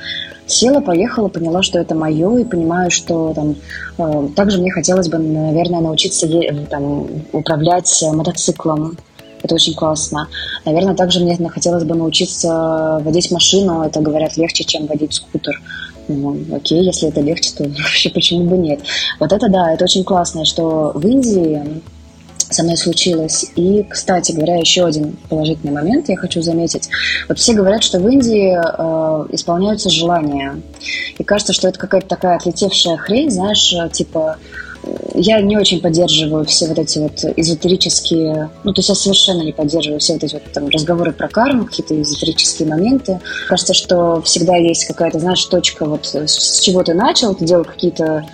села, 0.47 0.81
поехала, 0.81 1.29
поняла, 1.29 1.63
что 1.63 1.79
это 1.79 1.95
мое, 1.95 2.39
и 2.39 2.45
понимаю, 2.45 2.91
что 2.91 3.33
там 3.35 3.57
э, 3.99 4.29
также 4.35 4.59
мне 4.59 4.73
хотелось 4.73 5.09
бы, 5.09 5.19
наверное, 5.19 5.81
научиться 5.81 6.27
там, 6.71 7.07
управлять 7.33 8.05
мотоциклом. 8.13 8.97
Это 9.43 9.55
очень 9.55 9.75
классно. 9.75 10.29
Наверное, 10.65 10.95
также 10.95 11.21
мне 11.21 11.37
хотелось 11.49 11.85
бы 11.85 11.95
научиться 11.95 13.01
водить 13.03 13.31
машину. 13.31 13.83
Это, 13.83 14.01
говорят, 14.01 14.37
легче, 14.37 14.65
чем 14.65 14.87
водить 14.87 15.15
скутер. 15.15 15.61
Ну, 16.09 16.39
окей, 16.55 16.83
если 16.83 17.09
это 17.09 17.21
легче, 17.21 17.51
то 17.57 17.65
вообще 17.83 18.11
почему 18.11 18.45
бы 18.45 18.57
нет. 18.57 18.81
Вот 19.21 19.33
это 19.33 19.49
да, 19.49 19.73
это 19.73 19.85
очень 19.85 20.05
классно, 20.05 20.45
что 20.45 20.93
в 20.95 21.07
Индии 21.07 21.83
со 22.51 22.63
мной 22.63 22.77
случилось. 22.77 23.47
И, 23.57 23.85
кстати 23.89 24.33
говоря, 24.33 24.57
еще 24.57 24.87
один 24.87 25.17
положительный 25.29 25.73
момент 25.73 26.09
я 26.09 26.17
хочу 26.17 26.41
заметить. 26.41 26.89
Вот 27.29 27.39
все 27.39 27.53
говорят, 27.53 27.83
что 27.83 28.01
в 28.01 28.09
Индии 28.09 28.57
э, 28.57 29.27
исполняются 29.33 29.91
желания. 29.91 30.61
И 31.19 31.25
кажется, 31.25 31.53
что 31.53 31.69
это 31.69 31.79
какая-то 31.79 32.09
такая 32.09 32.37
отлетевшая 32.37 32.97
хрень, 32.97 33.31
знаешь, 33.31 33.75
типа 33.93 34.39
я 35.15 35.41
не 35.41 35.57
очень 35.57 35.81
поддерживаю 35.81 36.45
все 36.45 36.69
вот 36.69 36.79
эти 36.79 36.99
вот 36.99 37.25
эзотерические, 37.37 38.51
ну, 38.65 38.73
то 38.73 38.81
есть 38.81 38.89
я 38.89 38.95
совершенно 38.95 39.43
не 39.43 39.53
поддерживаю 39.53 40.01
все 40.01 40.15
вот 40.15 40.25
эти 40.25 40.35
вот 40.35 40.45
там 40.53 40.69
разговоры 40.69 41.13
про 41.13 41.29
карму, 41.29 41.67
какие-то 41.67 42.01
эзотерические 42.01 42.69
моменты. 42.69 43.21
Кажется, 43.49 43.75
что 43.75 44.23
всегда 44.23 44.57
есть 44.57 44.87
какая-то, 44.87 45.19
знаешь, 45.19 45.45
точка 45.45 45.87
вот 45.87 46.07
с 46.07 46.61
чего 46.61 46.83
ты 46.83 46.95
начал, 46.95 47.35
ты 47.35 47.45
делал 47.45 47.65
какие-то 47.65 48.25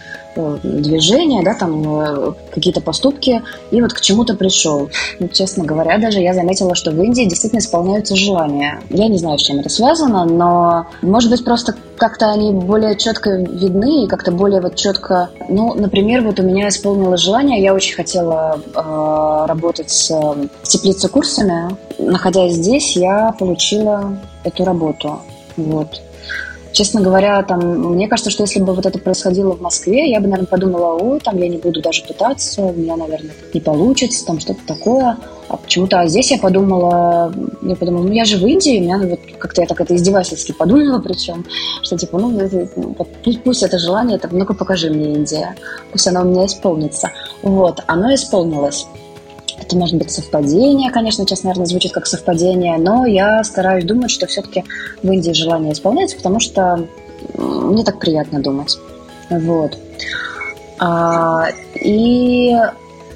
движения, 0.62 1.42
да, 1.42 1.54
там 1.54 2.00
э, 2.00 2.32
какие-то 2.52 2.80
поступки, 2.80 3.42
и 3.70 3.80
вот 3.80 3.92
к 3.92 4.00
чему-то 4.00 4.34
пришел. 4.34 4.88
Ну, 5.18 5.28
честно 5.28 5.64
говоря, 5.64 5.98
даже 5.98 6.20
я 6.20 6.34
заметила, 6.34 6.74
что 6.74 6.90
в 6.90 7.02
Индии 7.02 7.24
действительно 7.24 7.60
исполняются 7.60 8.16
желания. 8.16 8.80
Я 8.90 9.08
не 9.08 9.18
знаю, 9.18 9.38
с 9.38 9.42
чем 9.42 9.60
это 9.60 9.68
связано, 9.68 10.24
но, 10.24 10.86
может 11.02 11.30
быть, 11.30 11.44
просто 11.44 11.74
как-то 11.96 12.30
они 12.30 12.52
более 12.52 12.96
четко 12.96 13.30
видны 13.30 14.04
и 14.04 14.08
как-то 14.08 14.32
более 14.32 14.60
вот 14.60 14.76
четко... 14.76 15.30
Ну, 15.48 15.74
например, 15.74 16.22
вот 16.22 16.40
у 16.40 16.42
меня 16.42 16.68
исполнилось 16.68 17.20
желание, 17.20 17.62
я 17.62 17.74
очень 17.74 17.94
хотела 17.94 18.60
э, 18.74 19.46
работать 19.46 19.90
с, 19.90 20.08
с 20.62 20.68
теплицей 20.68 21.10
курсами. 21.10 21.76
Находясь 21.98 22.54
здесь, 22.54 22.96
я 22.96 23.34
получила 23.38 24.16
эту 24.42 24.64
работу. 24.64 25.20
Вот. 25.56 26.00
Честно 26.74 27.00
говоря, 27.00 27.40
там, 27.44 27.60
мне 27.92 28.08
кажется, 28.08 28.32
что 28.32 28.42
если 28.42 28.58
бы 28.58 28.74
вот 28.74 28.84
это 28.84 28.98
происходило 28.98 29.52
в 29.52 29.60
Москве, 29.60 30.10
я 30.10 30.18
бы, 30.18 30.26
наверное, 30.26 30.48
подумала, 30.48 30.98
ой, 31.00 31.20
там 31.20 31.38
я 31.38 31.48
не 31.48 31.56
буду 31.56 31.80
даже 31.80 32.02
пытаться, 32.02 32.62
у 32.62 32.72
меня, 32.72 32.96
наверное, 32.96 33.30
не 33.54 33.60
получится, 33.60 34.26
там 34.26 34.40
что-то 34.40 34.58
такое. 34.66 35.16
А 35.46 35.56
почему-то 35.56 36.00
а 36.00 36.08
здесь 36.08 36.32
я 36.32 36.38
подумала, 36.38 37.32
я 37.62 37.76
подумала, 37.76 38.02
ну 38.02 38.12
я 38.12 38.24
же 38.24 38.38
в 38.38 38.44
Индии, 38.44 38.80
меня 38.80 38.98
вот 38.98 39.20
как-то 39.38 39.60
я 39.60 39.68
так 39.68 39.80
это 39.80 39.94
издевательски 39.94 40.50
подумала, 40.50 40.98
причем, 40.98 41.46
что 41.82 41.96
типа, 41.96 42.18
ну 42.18 42.37
это, 42.40 42.68
пусть, 43.22 43.44
пусть 43.44 43.62
это 43.62 43.78
желание, 43.78 44.16
это, 44.16 44.28
ну-ка 44.34 44.54
покажи 44.54 44.90
мне 44.90 45.12
Индия, 45.12 45.54
пусть 45.92 46.08
оно 46.08 46.22
у 46.22 46.24
меня 46.24 46.46
исполнится. 46.46 47.12
Вот, 47.42 47.84
оно 47.87 48.12
исполнилось. 48.12 48.88
Это 49.60 49.76
может 49.76 49.96
быть 49.96 50.10
совпадение, 50.10 50.90
конечно, 50.90 51.24
сейчас, 51.24 51.42
наверное, 51.42 51.66
звучит 51.66 51.92
как 51.92 52.06
совпадение, 52.06 52.76
но 52.76 53.06
я 53.06 53.42
стараюсь 53.44 53.84
думать, 53.84 54.10
что 54.10 54.26
все-таки 54.26 54.64
в 55.02 55.10
Индии 55.10 55.32
желание 55.32 55.72
исполняется, 55.72 56.16
потому 56.16 56.40
что 56.40 56.86
мне 57.38 57.84
так 57.84 57.98
приятно 57.98 58.40
думать. 58.40 58.76
Вот. 59.30 59.78
А, 60.78 61.48
и, 61.74 62.54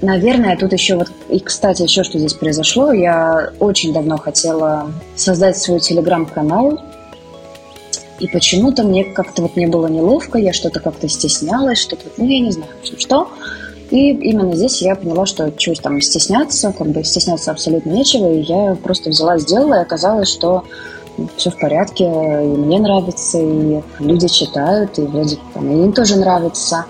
наверное, 0.01 0.57
тут 0.57 0.73
еще 0.73 0.97
вот... 0.97 1.09
И, 1.29 1.41
кстати, 1.41 1.83
еще 1.83 2.05
что 2.05 2.19
здесь 2.19 2.35
произошло. 2.35 2.93
Я 2.93 3.53
очень 3.59 3.93
давно 3.93 4.17
хотела 4.17 4.93
создать 5.17 5.59
свой 5.59 5.81
телеграм-канал, 5.81 6.81
и 8.21 8.27
почему-то 8.27 8.83
мне 8.83 9.05
как-то 9.05 9.43
вот 9.43 9.57
не 9.57 9.67
было 9.67 9.87
неловко, 9.87 10.39
я 10.39 10.53
что-то 10.53 10.81
как-то 10.81 11.09
стеснялась, 11.09 11.79
что-то, 11.79 12.05
ну, 12.17 12.27
я 12.27 12.41
не 12.41 12.51
знаю, 12.51 12.71
что. 12.97 13.29
И 13.91 14.11
именно 14.11 14.55
здесь 14.55 14.83
я 14.83 14.95
поняла, 14.97 15.25
что 15.25 15.51
чего 15.53 15.75
там 15.75 16.01
стесняться, 16.01 16.75
как 16.77 16.89
бы 16.89 17.03
стесняться 17.05 17.51
абсолютно 17.51 17.91
нечего, 17.91 18.31
и 18.31 18.41
я 18.43 18.77
просто 18.83 19.11
взяла, 19.11 19.39
сделала, 19.39 19.75
и 19.75 19.83
оказалось, 19.83 20.29
что 20.29 20.65
все 21.37 21.51
в 21.51 21.59
порядке, 21.59 22.05
и 22.05 22.57
мне 22.57 22.79
нравится, 22.79 23.39
и 23.39 23.81
люди 23.99 24.29
читают, 24.29 24.99
и 24.99 25.03
вроде 25.03 25.39
там, 25.55 25.71
и 25.71 25.85
им 25.85 25.93
тоже 25.93 26.17
нравится. 26.17 26.85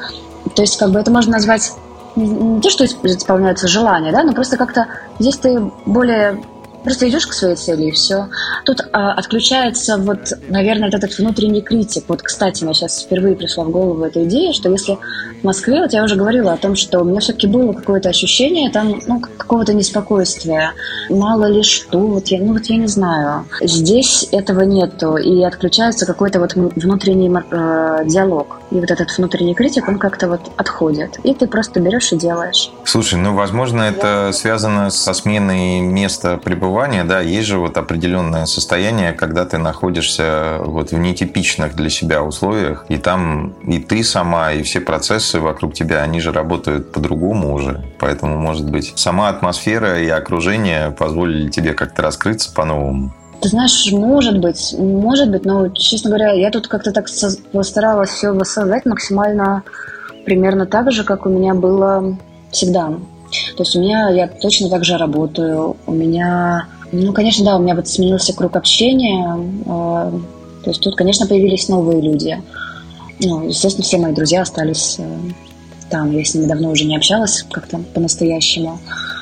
То 0.54 0.62
есть, 0.62 0.76
как 0.76 0.90
бы 0.90 0.98
это 0.98 1.10
можно 1.10 1.32
назвать 1.32 1.72
не, 2.16 2.60
то, 2.60 2.68
что 2.68 2.84
исполняется 2.84 3.68
желание, 3.68 4.12
да, 4.12 4.24
но 4.24 4.32
просто 4.32 4.56
как-то 4.56 4.86
здесь 5.18 5.36
ты 5.36 5.70
более 5.86 6.42
Просто 6.88 7.06
идешь 7.06 7.26
к 7.26 7.34
своей 7.34 7.54
цели 7.54 7.88
и 7.88 7.90
все. 7.90 8.28
Тут 8.64 8.80
а, 8.94 9.12
отключается 9.12 9.98
вот, 9.98 10.32
наверное, 10.48 10.88
этот 10.88 11.18
внутренний 11.18 11.60
критик. 11.60 12.04
Вот, 12.08 12.22
кстати, 12.22 12.64
мне 12.64 12.72
сейчас 12.72 13.02
впервые 13.02 13.36
пришла 13.36 13.64
в 13.64 13.70
голову 13.70 14.02
эта 14.04 14.24
идея, 14.24 14.54
что 14.54 14.70
если 14.70 14.96
в 15.42 15.44
Москве, 15.44 15.82
вот 15.82 15.92
я 15.92 16.02
уже 16.02 16.16
говорила 16.16 16.54
о 16.54 16.56
том, 16.56 16.76
что 16.76 17.00
у 17.00 17.04
меня 17.04 17.20
все-таки 17.20 17.46
было 17.46 17.74
какое-то 17.74 18.08
ощущение 18.08 18.70
там, 18.70 19.02
ну, 19.06 19.20
какого-то 19.20 19.74
неспокойствия. 19.74 20.72
Мало 21.10 21.44
ли 21.44 21.62
что, 21.62 21.98
вот 21.98 22.28
я, 22.28 22.40
ну, 22.40 22.54
вот 22.54 22.64
я 22.64 22.78
не 22.78 22.86
знаю. 22.86 23.44
Здесь 23.60 24.26
этого 24.32 24.62
нету, 24.62 25.18
и 25.18 25.42
отключается 25.42 26.06
какой-то 26.06 26.40
вот 26.40 26.54
внутренний 26.54 27.28
э, 27.28 28.04
диалог. 28.06 28.62
И 28.70 28.80
вот 28.80 28.90
этот 28.90 29.16
внутренний 29.16 29.54
критик, 29.54 29.88
он 29.88 29.98
как-то 29.98 30.28
вот 30.28 30.52
отходит. 30.56 31.18
И 31.24 31.34
ты 31.34 31.46
просто 31.46 31.80
берешь 31.80 32.12
и 32.12 32.16
делаешь. 32.16 32.70
Слушай, 32.84 33.18
ну, 33.18 33.34
возможно, 33.34 33.82
это 33.82 34.30
связано 34.32 34.90
со 34.90 35.14
сменой 35.14 35.80
места 35.80 36.36
пребывания, 36.36 37.04
да, 37.04 37.20
есть 37.20 37.48
же 37.48 37.58
вот 37.58 37.76
определенное 37.76 38.46
состояние, 38.46 39.12
когда 39.12 39.44
ты 39.44 39.58
находишься 39.58 40.58
вот 40.60 40.90
в 40.90 40.98
нетипичных 40.98 41.74
для 41.74 41.90
себя 41.90 42.22
условиях, 42.22 42.84
и 42.88 42.98
там 42.98 43.54
и 43.66 43.78
ты 43.78 44.04
сама, 44.04 44.52
и 44.52 44.62
все 44.62 44.80
процессы 44.80 45.40
вокруг 45.40 45.74
тебя, 45.74 46.02
они 46.02 46.20
же 46.20 46.32
работают 46.32 46.92
по-другому 46.92 47.54
уже. 47.54 47.84
Поэтому, 47.98 48.38
может 48.38 48.70
быть, 48.70 48.92
сама 48.96 49.28
атмосфера 49.28 50.00
и 50.00 50.08
окружение 50.08 50.90
позволили 50.90 51.48
тебе 51.48 51.74
как-то 51.74 52.02
раскрыться 52.02 52.52
по-новому. 52.52 53.12
Ты 53.40 53.48
знаешь, 53.50 53.92
может 53.92 54.38
быть, 54.40 54.74
может 54.76 55.30
быть, 55.30 55.44
но, 55.44 55.68
честно 55.68 56.10
говоря, 56.10 56.32
я 56.32 56.50
тут 56.50 56.66
как-то 56.66 56.92
так 56.92 57.06
постаралась 57.52 58.10
все 58.10 58.32
воссоздать 58.32 58.84
максимально 58.84 59.62
примерно 60.24 60.66
так 60.66 60.90
же, 60.90 61.04
как 61.04 61.24
у 61.24 61.28
меня 61.28 61.54
было 61.54 62.16
всегда. 62.50 62.88
То 63.56 63.62
есть 63.62 63.76
у 63.76 63.80
меня, 63.80 64.10
я 64.10 64.26
точно 64.26 64.68
так 64.70 64.84
же 64.84 64.96
работаю, 64.96 65.76
у 65.86 65.92
меня, 65.92 66.66
ну, 66.92 67.12
конечно, 67.12 67.44
да, 67.44 67.56
у 67.56 67.60
меня 67.60 67.74
вот 67.74 67.86
сменился 67.86 68.34
круг 68.34 68.56
общения, 68.56 69.36
э, 69.36 70.12
то 70.64 70.70
есть 70.70 70.80
тут, 70.80 70.96
конечно, 70.96 71.26
появились 71.26 71.68
новые 71.68 72.00
люди. 72.00 72.42
Ну, 73.20 73.48
естественно, 73.48 73.84
все 73.84 73.98
мои 73.98 74.12
друзья 74.12 74.42
остались 74.42 74.96
э, 74.98 75.18
там, 75.90 76.10
я 76.12 76.24
с 76.24 76.34
ними 76.34 76.46
давно 76.46 76.70
уже 76.70 76.84
не 76.84 76.96
общалась 76.96 77.44
как-то 77.50 77.78
по-настоящему. 77.94 78.78
А, 78.88 79.17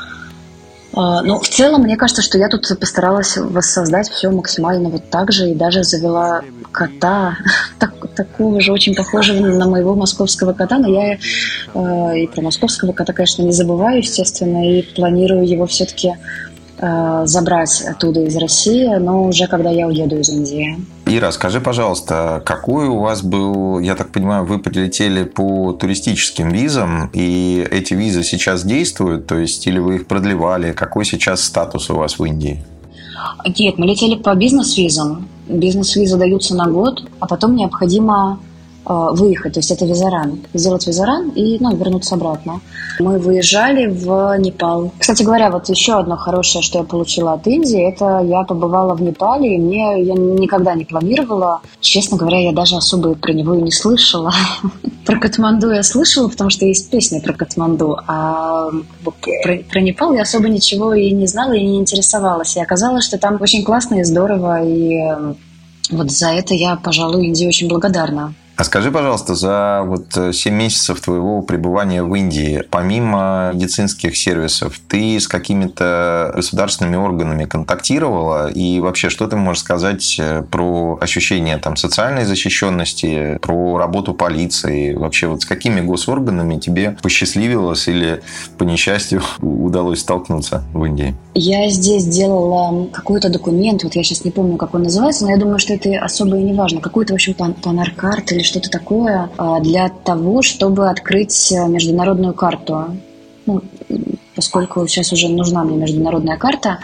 ну, 0.97 1.39
в 1.41 1.49
целом, 1.49 1.83
мне 1.83 1.97
кажется, 1.97 2.23
что 2.23 2.39
я 2.39 2.49
тут 2.49 2.67
постаралась 2.81 3.37
воссоздать 3.37 4.09
все 4.09 4.31
максимально 4.31 4.89
вот 4.89 5.11
так 5.11 5.31
же 5.31 5.51
и 5.51 5.55
даже 5.55 5.85
завела 5.85 6.43
кота, 6.73 7.37
так, 7.79 7.93
такого 8.15 8.61
же 8.61 8.73
очень 8.73 8.95
похожего 8.95 9.45
на 9.45 9.69
моего 9.69 9.95
московского 9.95 10.53
кота, 10.53 10.79
но 10.79 10.89
я 10.89 11.15
э, 11.15 12.19
и 12.19 12.27
про 12.27 12.43
московского 12.43 12.93
кота, 12.93 13.13
конечно, 13.13 13.43
не 13.43 13.53
забываю, 13.53 13.99
естественно, 13.99 14.69
и 14.69 14.83
планирую 14.83 15.47
его 15.47 15.67
все-таки 15.67 16.15
Э, 16.79 17.23
забрать 17.25 17.83
оттуда 17.83 18.21
из 18.21 18.37
России, 18.37 18.87
но 18.97 19.25
уже 19.25 19.47
когда 19.47 19.71
я 19.71 19.87
уеду 19.87 20.19
из 20.19 20.29
Индии. 20.29 20.77
Ира, 21.09 21.31
скажи, 21.31 21.61
пожалуйста, 21.61 22.43
какой 22.45 22.89
у 22.89 22.99
вас 22.99 23.23
был, 23.23 23.79
я 23.79 23.95
так 23.95 24.11
понимаю, 24.11 24.45
вы 24.45 24.59
прилетели 24.59 25.23
по 25.23 25.73
туристическим 25.73 26.49
визам, 26.49 27.11
и 27.13 27.65
эти 27.71 27.95
визы 27.95 28.25
сейчас 28.25 28.65
действуют, 28.65 29.29
то 29.29 29.39
есть 29.39 29.65
или 29.69 29.79
вы 29.79 29.97
их 29.97 30.09
продлевали? 30.09 30.73
Какой 30.73 31.05
сейчас 31.05 31.45
статус 31.45 31.91
у 31.91 31.95
вас 31.95 32.19
в 32.19 32.25
Индии? 32.25 32.65
Нет, 33.57 33.79
мы 33.79 33.87
летели 33.87 34.17
по 34.17 34.35
бизнес-визам. 34.35 35.29
Бизнес-визы 35.47 36.17
даются 36.17 36.57
на 36.57 36.67
год, 36.67 37.09
а 37.21 37.29
потом 37.29 37.55
необходимо 37.55 38.41
выехать, 38.87 39.55
то 39.55 39.59
есть 39.59 39.71
это 39.71 39.85
визаран, 39.85 40.41
сделать 40.55 40.87
визаран 40.87 41.31
и 41.31 41.59
ну, 41.59 41.75
вернуться 41.75 42.15
обратно. 42.15 42.61
Мы 43.01 43.19
выезжали 43.19 43.87
в 43.87 44.37
Непал. 44.39 44.93
Кстати 44.99 45.23
говоря, 45.23 45.51
вот 45.51 45.69
еще 45.69 45.95
одно 45.95 46.17
хорошее, 46.17 46.63
что 46.63 46.79
я 46.79 46.85
получила 46.85 47.35
от 47.35 47.47
Индии, 47.47 47.81
это 47.81 48.21
я 48.25 48.45
побывала 48.45 48.95
в 48.95 49.03
Непале, 49.03 49.57
и 49.57 49.59
мне 49.59 50.03
я 50.03 50.15
никогда 50.15 50.75
не 50.75 50.85
планировала. 50.85 51.61
Честно 51.81 52.17
говоря, 52.17 52.39
я 52.39 52.53
даже 52.53 52.77
особо 52.77 53.15
про 53.15 53.33
него 53.33 53.55
и 53.55 53.63
не 53.63 53.73
слышала. 53.73 54.33
Про 55.07 55.21
Катманду 55.21 55.71
я 55.71 55.85
слышала, 55.85 56.27
потому 56.29 56.51
что 56.51 56.67
есть 56.67 56.91
песня 56.91 57.21
про 57.21 57.33
Катманду, 57.33 57.97
а 58.09 58.71
про, 59.05 59.59
про 59.59 59.81
Непал 59.81 60.13
я 60.15 60.23
особо 60.23 60.49
ничего 60.49 60.95
и 60.95 61.13
не 61.13 61.29
знала, 61.29 61.53
и 61.53 61.65
не 61.65 61.79
интересовалась. 61.79 62.57
И 62.57 62.61
оказалось, 62.61 63.05
что 63.05 63.17
там 63.17 63.39
очень 63.41 63.63
классно 63.63 64.01
и 64.01 64.05
здорово, 64.05 64.65
и 64.65 64.99
вот 65.91 66.11
за 66.11 66.31
это 66.31 66.55
я, 66.55 66.75
пожалуй, 66.75 67.27
Индии 67.27 67.47
очень 67.47 67.69
благодарна. 67.69 68.35
А 68.57 68.65
скажи, 68.65 68.91
пожалуйста, 68.91 69.35
за 69.35 69.83
вот 69.85 70.35
7 70.35 70.53
э, 70.53 70.57
месяцев 70.57 71.01
твоего 71.03 71.43
пребывания 71.43 72.03
в 72.03 72.15
Индии, 72.15 72.63
помимо 72.71 73.51
медицинских 73.53 74.17
сервисов, 74.17 74.81
ты 74.89 75.21
с 75.21 75.29
какими-то 75.29 76.33
государственными 76.35 76.97
органами 76.97 77.45
контактировала? 77.45 78.51
И 78.51 78.81
вообще, 78.81 79.11
что 79.11 79.27
ты 79.27 79.37
можешь 79.37 79.63
сказать 79.63 80.17
э, 80.19 80.43
про 80.43 80.97
ощущение 81.03 81.59
там, 81.59 81.77
социальной 81.77 82.25
защищенности, 82.25 83.39
про 83.43 83.77
работу 83.77 84.15
полиции? 84.15 84.95
Вообще, 84.95 85.27
вот 85.27 85.43
с 85.43 85.45
какими 85.45 85.83
госорганами 85.83 86.59
тебе 86.59 86.97
посчастливилось 87.03 87.89
или 87.89 88.23
по 88.57 88.65
несчастью 88.65 89.21
удалось 89.43 90.01
столкнуться 90.01 90.65
в 90.73 90.83
Индии? 90.83 91.15
Я 91.35 91.69
здесь 91.69 92.07
делала 92.07 92.87
какой-то 92.87 93.29
документ, 93.29 93.85
вот 93.85 93.95
я 93.97 94.03
сейчас 94.03 94.25
не 94.25 94.31
помню, 94.31 94.57
как 94.57 94.73
он 94.73 94.85
называется, 94.85 95.25
но 95.25 95.33
я 95.33 95.37
думаю, 95.37 95.59
что 95.59 95.75
это 95.75 95.99
особо 95.99 96.39
и 96.39 96.43
не 96.43 96.55
важно. 96.55 96.81
Какой-то, 96.81 97.13
в 97.13 97.17
общем, 97.17 97.35
план, 97.35 97.53
планаркарт 97.53 98.33
или 98.33 98.46
что-то 98.47 98.71
такое 98.71 99.31
а, 99.37 99.61
для 99.61 99.89
того, 99.89 100.43
чтобы 100.43 100.89
открыть 100.89 101.53
э, 101.53 101.67
международную 101.69 102.35
карту. 102.35 102.97
Ну, 103.47 103.63
поскольку 104.35 104.87
сейчас 104.87 105.13
уже 105.13 105.29
нужна 105.29 105.65
мне 105.65 105.77
международная 105.77 106.37
карта. 106.37 106.79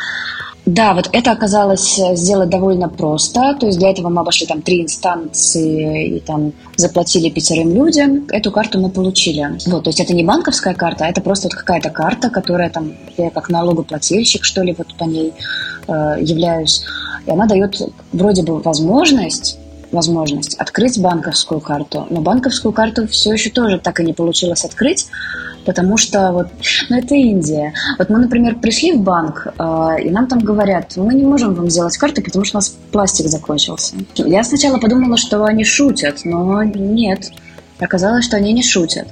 Да, 0.65 0.95
вот 0.95 1.09
это 1.13 1.33
оказалось 1.33 1.99
э, 1.99 2.15
сделать 2.15 2.49
довольно 2.49 2.89
просто. 2.89 3.57
То 3.59 3.67
есть 3.67 3.79
для 3.79 3.91
этого 3.91 4.09
мы 4.09 4.21
обошли 4.21 4.47
там 4.47 4.63
три 4.63 4.83
инстанции 4.83 6.17
и 6.17 6.21
там 6.21 6.53
заплатили 6.77 7.31
пятерым 7.31 7.75
людям. 7.75 8.27
Эту 8.29 8.53
карту 8.53 8.79
мы 8.79 8.89
получили. 8.89 9.59
Вот, 9.67 9.85
то 9.85 9.91
есть 9.91 9.99
это 9.99 10.15
не 10.15 10.23
банковская 10.23 10.75
карта, 10.75 11.05
а 11.05 11.09
это 11.09 11.21
просто 11.21 11.49
вот 11.49 11.55
какая-то 11.55 11.91
карта, 11.91 12.31
которая 12.31 12.71
там, 12.71 12.93
я 13.17 13.31
как 13.31 13.49
налогоплательщик, 13.49 14.45
что 14.45 14.63
ли, 14.63 14.73
вот 14.79 14.95
по 14.95 15.05
ней 15.05 15.33
э, 15.89 15.93
являюсь. 16.21 16.85
И 17.27 17.31
она 17.31 17.47
дает 17.47 17.81
вроде 18.13 18.45
бы 18.45 18.61
возможность 18.61 19.59
возможность 19.93 20.55
открыть 20.55 21.01
банковскую 21.01 21.61
карту. 21.61 22.07
Но 22.11 22.21
банковскую 22.21 22.73
карту 22.73 23.07
все 23.07 23.33
еще 23.33 23.51
тоже 23.51 23.79
так 23.79 24.01
и 24.01 24.05
не 24.05 24.13
получилось 24.13 24.65
открыть, 24.65 25.07
потому 25.65 25.97
что 25.97 26.33
вот, 26.33 26.49
ну 26.89 26.99
это 26.99 27.15
Индия. 27.15 27.75
Вот 27.99 28.09
мы, 28.09 28.19
например, 28.19 28.57
пришли 28.57 28.93
в 28.93 29.01
банк, 29.01 29.47
э, 29.47 30.03
и 30.03 30.11
нам 30.11 30.27
там 30.27 30.41
говорят, 30.41 30.97
мы 30.97 31.15
не 31.15 31.25
можем 31.25 31.55
вам 31.55 31.71
сделать 31.71 31.97
карту, 31.97 32.23
потому 32.23 32.45
что 32.45 32.57
у 32.57 32.59
нас 32.59 32.77
пластик 32.91 33.27
закончился. 33.27 33.95
Я 34.17 34.43
сначала 34.45 34.79
подумала, 34.79 35.17
что 35.17 35.45
они 35.45 35.65
шутят, 35.65 36.25
но 36.25 36.63
нет. 36.65 37.31
Оказалось, 37.79 38.25
что 38.25 38.37
они 38.37 38.53
не 38.53 38.63
шутят. 38.63 39.09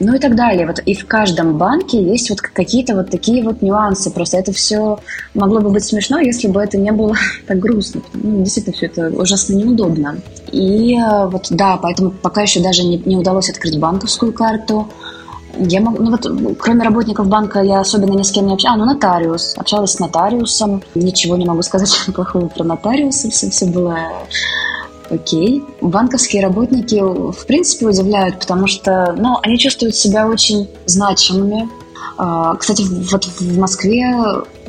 Ну 0.00 0.14
и 0.14 0.18
так 0.18 0.34
далее. 0.34 0.66
Вот 0.66 0.80
и 0.84 0.94
в 0.94 1.06
каждом 1.06 1.56
банке 1.56 2.02
есть 2.02 2.30
вот 2.30 2.40
какие-то 2.40 2.94
вот 2.94 3.10
такие 3.10 3.42
вот 3.44 3.62
нюансы. 3.62 4.10
Просто 4.10 4.38
это 4.38 4.52
все 4.52 4.98
могло 5.34 5.60
бы 5.60 5.70
быть 5.70 5.84
смешно, 5.84 6.18
если 6.18 6.48
бы 6.48 6.60
это 6.60 6.78
не 6.78 6.92
было 6.92 7.14
так 7.46 7.58
грустно. 7.58 8.02
Ну, 8.14 8.42
действительно, 8.42 8.76
все 8.76 8.86
это 8.86 9.08
ужасно 9.08 9.54
неудобно. 9.54 10.16
И 10.50 10.96
э, 10.96 11.26
вот 11.26 11.46
да, 11.50 11.76
поэтому 11.76 12.10
пока 12.10 12.42
еще 12.42 12.60
даже 12.60 12.82
не, 12.84 12.98
не 12.98 13.16
удалось 13.16 13.50
открыть 13.50 13.78
банковскую 13.78 14.32
карту. 14.32 14.88
Я 15.56 15.80
могу, 15.80 16.02
ну 16.02 16.10
вот, 16.10 16.56
кроме 16.58 16.82
работников 16.82 17.28
банка, 17.28 17.60
я 17.60 17.78
особенно 17.78 18.14
ни 18.14 18.22
с 18.24 18.32
кем 18.32 18.48
не 18.48 18.54
общалась. 18.54 18.74
А, 18.74 18.78
ну, 18.78 18.86
нотариус. 18.86 19.54
Общалась 19.56 19.92
с 19.92 19.98
нотариусом. 20.00 20.82
Ничего 20.96 21.36
не 21.36 21.46
могу 21.46 21.62
сказать 21.62 21.92
плохого 22.14 22.48
про 22.48 22.64
нотариуса. 22.64 23.30
Все, 23.30 23.48
все 23.50 23.66
было 23.66 23.96
окей. 25.10 25.62
Банковские 25.80 26.42
работники, 26.42 27.00
в 27.00 27.46
принципе, 27.46 27.86
удивляют, 27.86 28.38
потому 28.40 28.66
что, 28.66 29.14
ну, 29.18 29.38
они 29.42 29.58
чувствуют 29.58 29.96
себя 29.96 30.26
очень 30.28 30.68
значимыми. 30.86 31.68
А, 32.16 32.54
кстати, 32.56 32.82
вот 32.82 33.24
в 33.24 33.58
Москве 33.58 34.14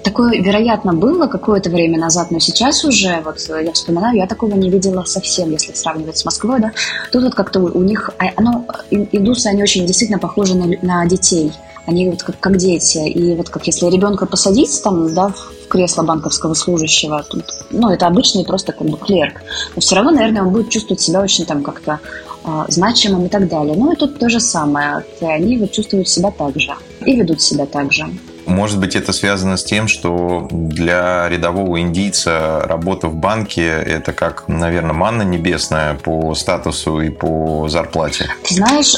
такое, 0.06 0.42
вероятно, 0.42 0.94
было 0.94 1.28
какое-то 1.28 1.70
время 1.70 2.00
назад, 2.00 2.32
но 2.32 2.40
сейчас 2.40 2.86
уже, 2.86 3.22
вот 3.26 3.38
я 3.50 3.74
вспоминаю, 3.74 4.16
я 4.16 4.28
такого 4.28 4.56
не 4.56 4.70
видела 4.70 5.04
совсем, 5.04 5.52
если 5.52 5.74
сравнивать 5.74 6.18
с 6.18 6.26
Москвой, 6.26 6.60
да. 6.62 6.72
Тут 7.12 7.24
вот 7.24 7.36
как-то 7.36 7.60
у 7.60 7.82
них, 7.82 8.12
а, 8.20 8.40
ну, 8.40 8.66
индусы, 8.92 9.48
они 9.48 9.64
очень 9.64 9.86
действительно 9.86 10.20
похожи 10.20 10.56
на, 10.56 10.68
на 10.82 11.06
детей. 11.08 11.52
Они 11.88 12.10
вот 12.10 12.24
как, 12.24 12.40
как 12.40 12.58
дети. 12.58 12.98
И 12.98 13.36
вот 13.36 13.50
как 13.50 13.68
если 13.68 13.88
ребенка 13.88 14.26
посадить 14.26 14.82
там, 14.84 15.14
да, 15.14 15.28
в 15.28 15.68
кресло 15.68 16.04
банковского 16.04 16.54
служащего, 16.54 17.24
тут, 17.30 17.46
ну, 17.72 17.90
это 17.90 18.08
обычный 18.08 18.46
просто 18.46 18.72
как 18.72 18.88
бы 18.88 18.98
клерк. 18.98 19.42
Но 19.76 19.82
все 19.82 19.96
равно, 19.96 20.12
наверное, 20.12 20.44
он 20.44 20.50
будет 20.50 20.70
чувствовать 20.70 21.02
себя 21.02 21.22
очень 21.22 21.46
там 21.46 21.62
как-то 21.64 22.00
а, 22.44 22.66
значимым 22.70 23.26
и 23.26 23.30
так 23.30 23.48
далее. 23.48 23.76
Ну 23.76 23.92
и 23.92 23.96
тут 23.96 24.20
то 24.20 24.30
же 24.30 24.40
самое. 24.40 25.04
Они 25.22 25.58
вот 25.58 25.72
чувствуют 25.72 26.08
себя 26.10 26.32
так 26.32 26.60
же 26.60 26.74
и 27.06 27.16
ведут 27.16 27.42
себя 27.42 27.66
так 27.66 27.92
же. 27.92 28.06
Может 28.46 28.80
быть, 28.80 28.96
это 28.96 29.12
связано 29.14 29.58
с 29.58 29.64
тем, 29.64 29.88
что 29.88 30.48
для 30.52 31.28
рядового 31.30 31.80
индийца 31.82 32.62
работа 32.66 33.08
в 33.08 33.16
банке– 33.16 33.66
это 33.86 34.14
как, 34.14 34.48
наверное, 34.48 34.94
манна 34.94 35.24
небесная 35.24 35.96
по 35.96 36.34
статусу 36.36 37.02
и 37.02 37.10
по 37.10 37.68
зарплате. 37.70 38.30
Ты 38.44 38.56
знаешь, 38.56 38.96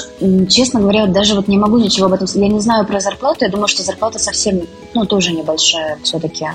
честно 0.50 0.82
говоря, 0.82 1.08
даже 1.08 1.36
вот 1.36 1.48
не 1.48 1.58
могу 1.58 1.78
ничего 1.78 2.08
об 2.08 2.14
этом... 2.14 2.28
Я 2.34 2.48
не 2.48 2.60
знаю 2.60 2.86
про 2.86 3.00
зарплату, 3.00 3.46
я 3.46 3.50
думаю, 3.50 3.68
что 3.68 3.84
зарплата 3.84 4.20
совсем, 4.20 4.62
ну, 4.94 5.06
тоже 5.06 5.32
небольшая 5.32 5.98
все-таки. 6.04 6.48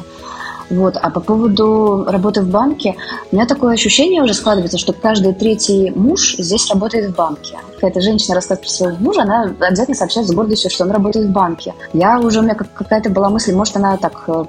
Вот. 0.70 0.96
А 1.00 1.10
по 1.10 1.20
поводу 1.20 2.04
работы 2.06 2.42
в 2.42 2.48
банке, 2.48 2.96
у 3.30 3.36
меня 3.36 3.46
такое 3.46 3.74
ощущение 3.74 4.22
уже 4.22 4.34
складывается, 4.34 4.78
что 4.78 4.92
каждый 4.92 5.34
третий 5.34 5.90
муж 5.94 6.36
здесь 6.38 6.68
работает 6.70 7.10
в 7.10 7.14
банке. 7.14 7.58
Какая-то 7.74 8.00
женщина 8.00 8.36
рассказывает 8.36 8.62
про 8.62 8.70
своего 8.70 8.96
мужа, 8.98 9.22
она 9.22 9.54
обязательно 9.60 9.96
сообщает 9.96 10.28
с 10.28 10.32
гордостью, 10.32 10.70
что 10.70 10.84
он 10.84 10.92
работает 10.92 11.26
в 11.26 11.32
банке. 11.32 11.74
Я 11.92 12.20
уже, 12.20 12.38
у 12.38 12.42
меня 12.42 12.54
какая-то 12.54 13.10
была 13.10 13.28
мысль, 13.28 13.52
может, 13.52 13.76
она 13.76 13.96
так 13.96 14.24
э, 14.28 14.44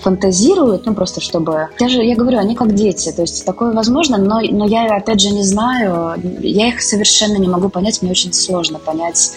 фантазирует, 0.00 0.86
ну, 0.86 0.94
просто 0.94 1.20
чтобы... 1.20 1.68
Я 1.78 1.88
же, 1.88 2.02
я 2.02 2.16
говорю, 2.16 2.38
они 2.38 2.54
как 2.54 2.74
дети, 2.74 3.12
то 3.12 3.22
есть 3.22 3.44
такое 3.44 3.72
возможно, 3.72 4.16
но, 4.16 4.40
но 4.40 4.66
я, 4.66 4.96
опять 4.96 5.20
же, 5.20 5.30
не 5.30 5.44
знаю, 5.44 6.14
я 6.40 6.68
их 6.68 6.80
совершенно 6.80 7.36
не 7.36 7.48
могу 7.48 7.68
понять, 7.68 8.00
мне 8.00 8.10
очень 8.10 8.32
сложно 8.32 8.78
понять 8.78 9.32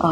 э, 0.00 0.06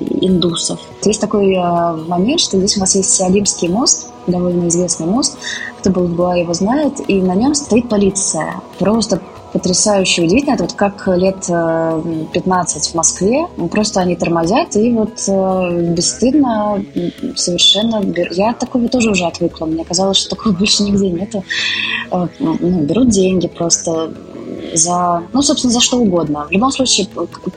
индусов. 0.00 0.78
Есть 1.04 1.20
такой 1.20 1.54
э, 1.54 1.92
момент, 2.06 2.40
что 2.40 2.58
здесь 2.58 2.76
у 2.76 2.80
нас 2.80 2.94
есть 2.94 3.14
Сиалимский 3.14 3.68
мост, 3.68 4.10
довольно 4.26 4.68
известный 4.68 5.06
мост. 5.06 5.38
Кто 5.78 5.90
был 5.90 6.06
в 6.06 6.14
Гуа, 6.14 6.36
его 6.36 6.52
знает. 6.54 6.94
И 7.08 7.20
на 7.20 7.34
нем 7.34 7.54
стоит 7.54 7.88
полиция. 7.88 8.60
Просто 8.78 9.20
потрясающе 9.52 10.22
удивительно. 10.22 10.54
Это 10.54 10.64
вот 10.64 10.72
как 10.74 11.08
лет 11.16 11.46
15 11.46 12.86
э, 12.86 12.90
в 12.90 12.94
Москве. 12.94 13.46
Просто 13.70 14.00
они 14.00 14.16
тормозят 14.16 14.76
и 14.76 14.92
вот 14.92 15.22
э, 15.28 15.92
бесстыдно 15.94 16.84
совершенно... 17.36 18.02
Я 18.32 18.50
от 18.50 18.58
такого 18.58 18.88
тоже 18.88 19.10
уже 19.10 19.24
отвыкла. 19.24 19.66
Мне 19.66 19.84
казалось, 19.84 20.18
что 20.18 20.36
такого 20.36 20.52
больше 20.58 20.82
нигде 20.82 21.10
нету. 21.10 21.44
Э, 22.10 22.26
ну, 22.38 22.54
берут 22.56 23.08
деньги 23.08 23.46
просто 23.46 24.12
за, 24.74 25.22
ну, 25.32 25.42
собственно, 25.42 25.72
за 25.72 25.80
что 25.80 25.98
угодно. 25.98 26.46
В 26.48 26.52
любом 26.52 26.70
случае, 26.70 27.08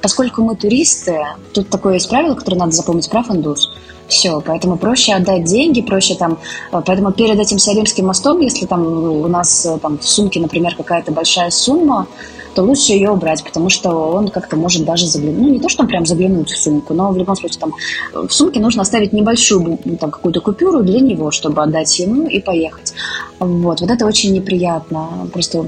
поскольку 0.02 0.43
мы 0.43 0.56
туристы, 0.56 1.17
тут 1.54 1.69
такое 1.69 1.95
есть 1.95 2.10
правило, 2.10 2.36
которое 2.36 2.58
надо 2.58 2.72
запомнить, 2.72 3.10
прав 3.10 3.30
индус– 3.30 3.69
все, 4.10 4.41
поэтому 4.41 4.78
проще 4.78 5.13
отдать 5.13 5.45
деньги, 5.45 5.82
проще 5.82 6.15
там, 6.15 6.39
э, 6.72 6.82
поэтому 6.86 7.12
перед 7.12 7.39
этим 7.39 7.60
Сиаримским 7.60 8.08
мостом, 8.08 8.41
если 8.41 8.65
там 8.65 8.82
у 8.86 9.28
нас 9.28 9.65
э, 9.65 9.78
там 9.78 10.00
в 10.00 10.08
сумке, 10.08 10.39
например, 10.39 10.76
какая-то 10.76 11.12
большая 11.12 11.52
сумма, 11.52 12.08
то 12.56 12.64
лучше 12.64 12.94
ее 12.94 13.12
убрать, 13.12 13.44
потому 13.44 13.70
что 13.70 13.90
он 13.92 14.30
как-то 14.30 14.56
может 14.56 14.86
даже 14.86 15.08
заглянуть, 15.08 15.40
ну 15.40 15.50
не 15.50 15.60
то, 15.60 15.70
что 15.70 15.84
он 15.84 15.88
прям 15.88 16.06
заглянуть 16.06 16.52
в 16.52 16.62
сумку, 16.62 16.94
но 16.94 17.12
в 17.12 17.18
любом 17.18 17.36
случае 17.36 17.60
там 17.60 17.74
э, 18.14 18.28
в 18.28 18.34
сумке 18.34 18.60
нужно 18.60 18.82
оставить 18.82 19.14
небольшую 19.14 19.80
ну, 19.84 19.98
там 19.98 20.12
какую-то 20.12 20.42
купюру 20.42 20.84
для 20.84 21.00
него, 21.00 21.32
чтобы 21.32 21.62
отдать 21.62 22.00
ему 22.00 22.28
и 22.28 22.40
поехать. 22.40 22.94
Вот, 23.40 23.82
вот 23.82 23.90
это 23.90 24.06
очень 24.06 24.34
неприятно, 24.34 25.30
просто, 25.32 25.66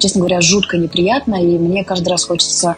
честно 0.00 0.20
говоря, 0.20 0.40
жутко 0.40 0.76
неприятно, 0.76 1.36
и 1.36 1.58
мне 1.58 1.84
каждый 1.84 2.08
раз 2.08 2.24
хочется 2.24 2.76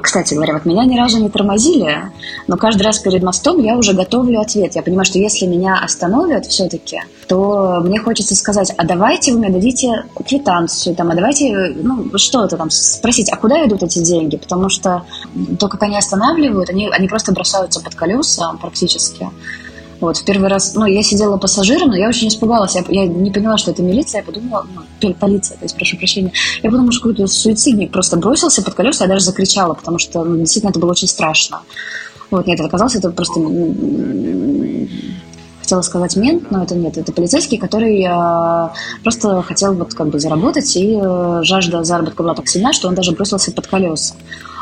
кстати 0.00 0.34
говоря, 0.34 0.54
вот 0.54 0.64
меня 0.64 0.84
ни 0.84 0.98
разу 0.98 1.18
не 1.18 1.28
тормозили, 1.28 2.10
но 2.46 2.56
каждый 2.56 2.82
раз 2.82 2.98
перед 2.98 3.22
мостом 3.22 3.62
я 3.62 3.76
уже 3.76 3.94
готовлю 3.94 4.40
ответ. 4.40 4.74
Я 4.74 4.82
понимаю, 4.82 5.04
что 5.04 5.18
если 5.18 5.46
меня 5.46 5.78
остановят 5.82 6.46
все-таки, 6.46 7.00
то 7.26 7.80
мне 7.84 7.98
хочется 7.98 8.34
сказать, 8.34 8.72
а 8.76 8.84
давайте 8.84 9.32
вы 9.32 9.38
мне 9.38 9.50
дадите 9.50 10.04
квитанцию, 10.26 10.94
там, 10.96 11.10
а 11.10 11.14
давайте, 11.14 11.52
ну, 11.76 12.16
что-то 12.18 12.56
там, 12.56 12.70
спросить, 12.70 13.30
а 13.30 13.36
куда 13.36 13.64
идут 13.66 13.82
эти 13.82 14.00
деньги? 14.00 14.36
Потому 14.36 14.68
что 14.68 15.04
то, 15.58 15.68
как 15.68 15.82
они 15.82 15.96
останавливают, 15.96 16.70
они, 16.70 16.88
они 16.88 17.08
просто 17.08 17.32
бросаются 17.32 17.80
под 17.80 17.94
колеса 17.94 18.52
практически. 18.60 19.28
Вот, 20.00 20.16
в 20.16 20.24
первый 20.24 20.48
раз, 20.48 20.74
ну, 20.74 20.86
я 20.86 21.02
сидела 21.02 21.36
пассажиром, 21.38 21.88
но 21.88 21.96
я 21.96 22.08
очень 22.08 22.28
испугалась. 22.28 22.76
Я, 22.76 22.84
я 22.88 23.06
не 23.06 23.30
поняла, 23.30 23.58
что 23.58 23.72
это 23.72 23.82
милиция, 23.82 24.20
я 24.20 24.24
подумала, 24.24 24.66
ну, 25.02 25.14
полиция, 25.14 25.56
то 25.56 25.64
есть, 25.64 25.74
прошу 25.74 25.96
прощения. 25.96 26.32
Я 26.62 26.70
подумала, 26.70 26.92
что 26.92 27.02
какой-то 27.02 27.26
суицидник 27.26 27.90
просто 27.90 28.16
бросился 28.16 28.62
под 28.62 28.74
колеса, 28.74 29.04
я 29.04 29.08
даже 29.08 29.24
закричала, 29.24 29.74
потому 29.74 29.98
что, 29.98 30.22
ну, 30.24 30.36
действительно, 30.38 30.70
это 30.70 30.78
было 30.78 30.92
очень 30.92 31.08
страшно. 31.08 31.62
Вот, 32.30 32.46
нет, 32.46 32.60
это 32.60 32.68
оказалось, 32.68 32.94
это 32.94 33.10
просто 33.10 33.40
хотела 35.60 35.82
сказать 35.82 36.16
мент, 36.16 36.50
но 36.50 36.62
это 36.62 36.74
нет, 36.74 36.96
это 36.96 37.12
полицейский, 37.12 37.58
который 37.58 38.02
э, 38.02 38.68
просто 39.02 39.42
хотел 39.42 39.74
вот 39.74 39.92
как 39.92 40.08
бы 40.08 40.18
заработать, 40.18 40.74
и 40.76 40.98
э, 40.98 41.40
жажда 41.42 41.84
заработка 41.84 42.22
была 42.22 42.34
так 42.34 42.48
сильна, 42.48 42.72
что 42.72 42.88
он 42.88 42.94
даже 42.94 43.12
бросился 43.12 43.52
под 43.52 43.66
колеса. 43.66 44.14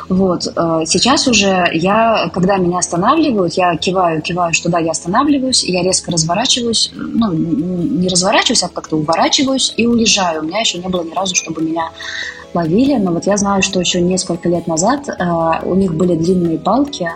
Вот. 0.09 0.47
Э, 0.55 0.83
сейчас 0.87 1.27
уже 1.27 1.69
я, 1.73 2.31
когда 2.33 2.57
меня 2.57 2.79
останавливают, 2.79 3.55
я 3.55 3.77
киваю, 3.77 4.23
киваю, 4.23 4.55
что 4.55 4.69
да, 4.69 4.79
я 4.79 4.93
останавливаюсь, 4.93 5.65
я 5.65 5.83
резко 5.83 6.13
разворачиваюсь, 6.13 6.91
ну, 6.95 7.33
не 7.33 8.09
разворачиваюсь, 8.09 8.63
а 8.63 8.69
как-то 8.69 8.97
уворачиваюсь 8.97 9.75
и 9.77 9.87
уезжаю. 9.87 10.43
У 10.43 10.45
меня 10.45 10.61
еще 10.61 10.79
не 10.79 10.89
было 10.89 11.03
ни 11.03 11.13
разу, 11.13 11.35
чтобы 11.35 11.63
меня 11.63 11.91
ловили, 12.55 12.95
но 12.97 13.13
вот 13.13 13.27
я 13.27 13.37
знаю, 13.37 13.63
что 13.63 13.81
еще 13.81 14.01
несколько 14.01 14.49
лет 14.49 14.67
назад 14.67 15.09
э, 15.09 15.15
у 15.65 15.75
них 15.75 15.95
были 15.95 16.15
длинные 16.15 16.59
палки, 16.59 17.11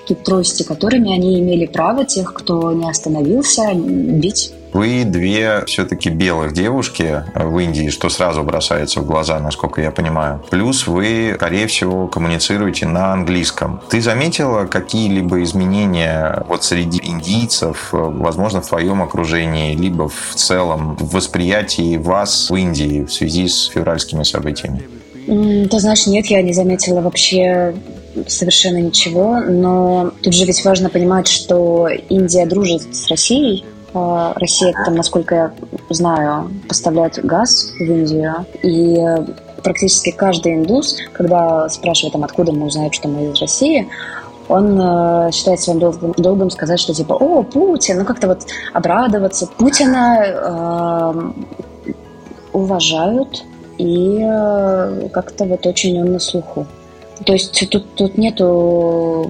такие 0.00 0.16
трости, 0.16 0.64
которыми 0.64 1.14
они 1.14 1.38
имели 1.38 1.66
право 1.66 2.04
тех, 2.04 2.34
кто 2.34 2.72
не 2.72 2.88
остановился, 2.88 3.72
бить 3.74 4.52
вы 4.72 5.04
две 5.04 5.64
все-таки 5.66 6.08
белых 6.08 6.52
девушки 6.52 7.24
в 7.34 7.58
Индии, 7.58 7.90
что 7.90 8.08
сразу 8.08 8.42
бросается 8.42 9.00
в 9.00 9.06
глаза, 9.06 9.38
насколько 9.38 9.80
я 9.80 9.90
понимаю. 9.90 10.42
Плюс 10.50 10.86
вы, 10.86 11.34
скорее 11.36 11.66
всего, 11.66 12.08
коммуницируете 12.08 12.86
на 12.86 13.12
английском. 13.12 13.80
Ты 13.90 14.00
заметила 14.00 14.66
какие-либо 14.66 15.42
изменения 15.42 16.44
вот 16.48 16.64
среди 16.64 17.00
индийцев, 17.04 17.88
возможно, 17.92 18.60
в 18.60 18.68
твоем 18.68 19.02
окружении, 19.02 19.74
либо 19.74 20.08
в 20.08 20.34
целом 20.34 20.96
в 20.96 21.14
восприятии 21.14 21.96
вас 21.96 22.50
в 22.50 22.54
Индии 22.54 23.04
в 23.04 23.12
связи 23.12 23.48
с 23.48 23.66
февральскими 23.66 24.22
событиями? 24.22 24.82
Ты 25.26 25.78
знаешь, 25.78 26.06
нет, 26.06 26.26
я 26.26 26.42
не 26.42 26.52
заметила 26.52 27.00
вообще 27.00 27.74
совершенно 28.26 28.78
ничего, 28.78 29.40
но 29.40 30.12
тут 30.22 30.34
же 30.34 30.44
ведь 30.44 30.64
важно 30.64 30.90
понимать, 30.90 31.28
что 31.28 31.88
Индия 32.08 32.46
дружит 32.46 32.94
с 32.94 33.08
Россией, 33.08 33.64
а, 33.64 33.81
Россия, 33.94 34.72
там, 34.84 34.94
насколько 34.94 35.34
я 35.34 35.52
знаю, 35.90 36.50
поставляет 36.68 37.24
газ 37.24 37.72
в 37.78 37.82
Индию, 37.82 38.46
и 38.62 38.98
практически 39.62 40.10
каждый 40.10 40.54
индус, 40.54 40.98
когда 41.12 41.68
спрашивает, 41.68 42.12
там, 42.12 42.24
откуда 42.24 42.52
мы 42.52 42.66
узнаем, 42.66 42.92
что 42.92 43.08
мы 43.08 43.30
из 43.30 43.40
России, 43.40 43.88
он 44.48 44.78
э, 44.80 45.30
считает 45.32 45.60
своим 45.60 45.78
долгом, 45.78 46.12
долгом 46.16 46.50
сказать, 46.50 46.80
что 46.80 46.92
типа, 46.92 47.14
о, 47.14 47.42
Путин, 47.42 47.98
ну 47.98 48.04
как-то 48.04 48.26
вот 48.28 48.40
обрадоваться. 48.72 49.46
Путина 49.46 50.24
э, 50.24 51.32
уважают, 52.52 53.44
и 53.78 54.18
э, 54.20 55.08
как-то 55.12 55.44
вот 55.44 55.66
очень 55.66 56.00
он 56.00 56.12
на 56.12 56.18
слуху. 56.18 56.66
То 57.24 57.32
есть 57.32 57.68
тут, 57.70 57.94
тут 57.94 58.18
нету, 58.18 59.26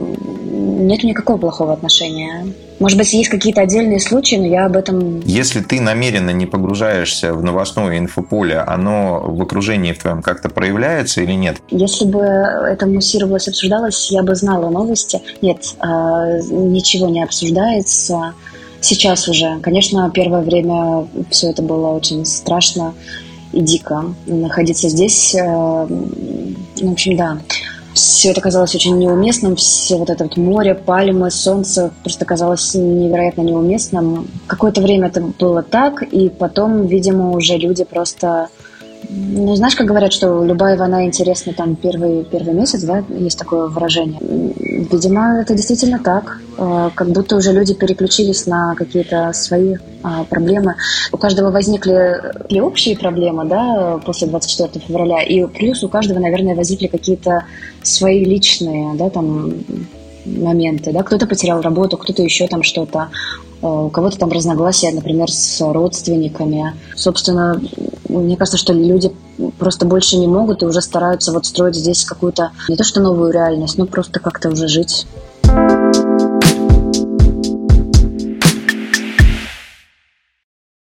нету 0.50 1.06
никакого 1.06 1.36
плохого 1.36 1.72
отношения. 1.74 2.46
Может 2.82 2.98
быть, 2.98 3.12
есть 3.12 3.28
какие-то 3.28 3.60
отдельные 3.60 4.00
случаи, 4.00 4.34
но 4.34 4.46
я 4.46 4.66
об 4.66 4.76
этом... 4.76 5.20
Если 5.20 5.60
ты 5.60 5.80
намеренно 5.80 6.30
не 6.30 6.46
погружаешься 6.46 7.32
в 7.32 7.40
новостное 7.40 7.96
инфополе, 7.96 8.58
оно 8.58 9.20
в 9.20 9.40
окружении 9.40 9.92
в 9.92 10.00
твоем 10.00 10.20
как-то 10.20 10.48
проявляется 10.48 11.20
или 11.20 11.30
нет? 11.30 11.58
Если 11.70 12.04
бы 12.04 12.18
это 12.18 12.86
муссировалось, 12.86 13.46
обсуждалось, 13.46 14.10
я 14.10 14.24
бы 14.24 14.34
знала 14.34 14.68
новости. 14.68 15.22
Нет, 15.42 15.76
а, 15.78 16.40
ничего 16.50 17.08
не 17.08 17.22
обсуждается. 17.22 18.34
Сейчас 18.80 19.28
уже. 19.28 19.60
Конечно, 19.60 20.10
первое 20.12 20.42
время 20.42 21.06
все 21.30 21.50
это 21.50 21.62
было 21.62 21.90
очень 21.90 22.26
страшно 22.26 22.94
и 23.52 23.60
дико. 23.60 24.06
Находиться 24.26 24.88
здесь, 24.88 25.36
э, 25.36 25.40
в 25.40 26.90
общем, 26.90 27.16
да 27.16 27.38
все 27.94 28.30
это 28.30 28.40
казалось 28.40 28.74
очень 28.74 28.98
неуместным, 28.98 29.56
все 29.56 29.96
вот 29.96 30.10
это 30.10 30.24
вот 30.24 30.36
море, 30.36 30.74
пальмы, 30.74 31.30
солнце 31.30 31.92
просто 32.02 32.24
казалось 32.24 32.74
невероятно 32.74 33.42
неуместным. 33.42 34.28
Какое-то 34.46 34.80
время 34.80 35.08
это 35.08 35.20
было 35.20 35.62
так, 35.62 36.02
и 36.02 36.28
потом, 36.28 36.86
видимо, 36.86 37.32
уже 37.32 37.56
люди 37.56 37.84
просто 37.84 38.48
ну, 39.14 39.54
знаешь, 39.56 39.76
как 39.76 39.86
говорят, 39.86 40.12
что 40.12 40.42
любая 40.42 40.76
война 40.76 41.04
интересна 41.04 41.52
там 41.52 41.76
первый, 41.76 42.24
первый 42.24 42.54
месяц, 42.54 42.82
да, 42.82 43.04
есть 43.10 43.38
такое 43.38 43.66
выражение. 43.66 44.18
Видимо, 44.90 45.40
это 45.42 45.54
действительно 45.54 45.98
так. 45.98 46.40
Э, 46.56 46.90
как 46.94 47.08
будто 47.10 47.36
уже 47.36 47.52
люди 47.52 47.74
переключились 47.74 48.46
на 48.46 48.74
какие-то 48.74 49.32
свои 49.34 49.76
а, 50.02 50.24
проблемы. 50.24 50.76
У 51.12 51.18
каждого 51.18 51.50
возникли 51.50 52.22
и 52.48 52.60
общие 52.60 52.96
проблемы, 52.96 53.44
да, 53.44 54.00
после 54.04 54.28
24 54.28 54.84
февраля, 54.86 55.22
и 55.22 55.44
плюс 55.46 55.84
у 55.84 55.88
каждого, 55.88 56.18
наверное, 56.18 56.54
возникли 56.54 56.86
какие-то 56.86 57.44
свои 57.82 58.24
личные, 58.24 58.94
да, 58.94 59.10
там, 59.10 59.52
моменты, 60.24 60.92
да, 60.92 61.02
кто-то 61.02 61.26
потерял 61.26 61.60
работу, 61.60 61.96
кто-то 61.96 62.22
еще 62.22 62.46
там 62.46 62.62
что-то, 62.62 63.08
э, 63.10 63.51
у 63.62 63.88
кого-то 63.88 64.18
там 64.18 64.30
разногласия, 64.30 64.92
например, 64.92 65.30
с 65.30 65.60
родственниками. 65.60 66.74
Собственно, 66.96 67.60
мне 68.08 68.36
кажется, 68.36 68.58
что 68.58 68.72
люди 68.72 69.12
просто 69.58 69.86
больше 69.86 70.18
не 70.18 70.26
могут 70.26 70.62
и 70.62 70.66
уже 70.66 70.80
стараются 70.82 71.32
вот 71.32 71.46
строить 71.46 71.76
здесь 71.76 72.04
какую-то 72.04 72.50
не 72.68 72.76
то 72.76 72.84
что 72.84 73.00
новую 73.00 73.32
реальность, 73.32 73.78
но 73.78 73.86
просто 73.86 74.20
как-то 74.20 74.50
уже 74.50 74.68
жить 74.68 75.06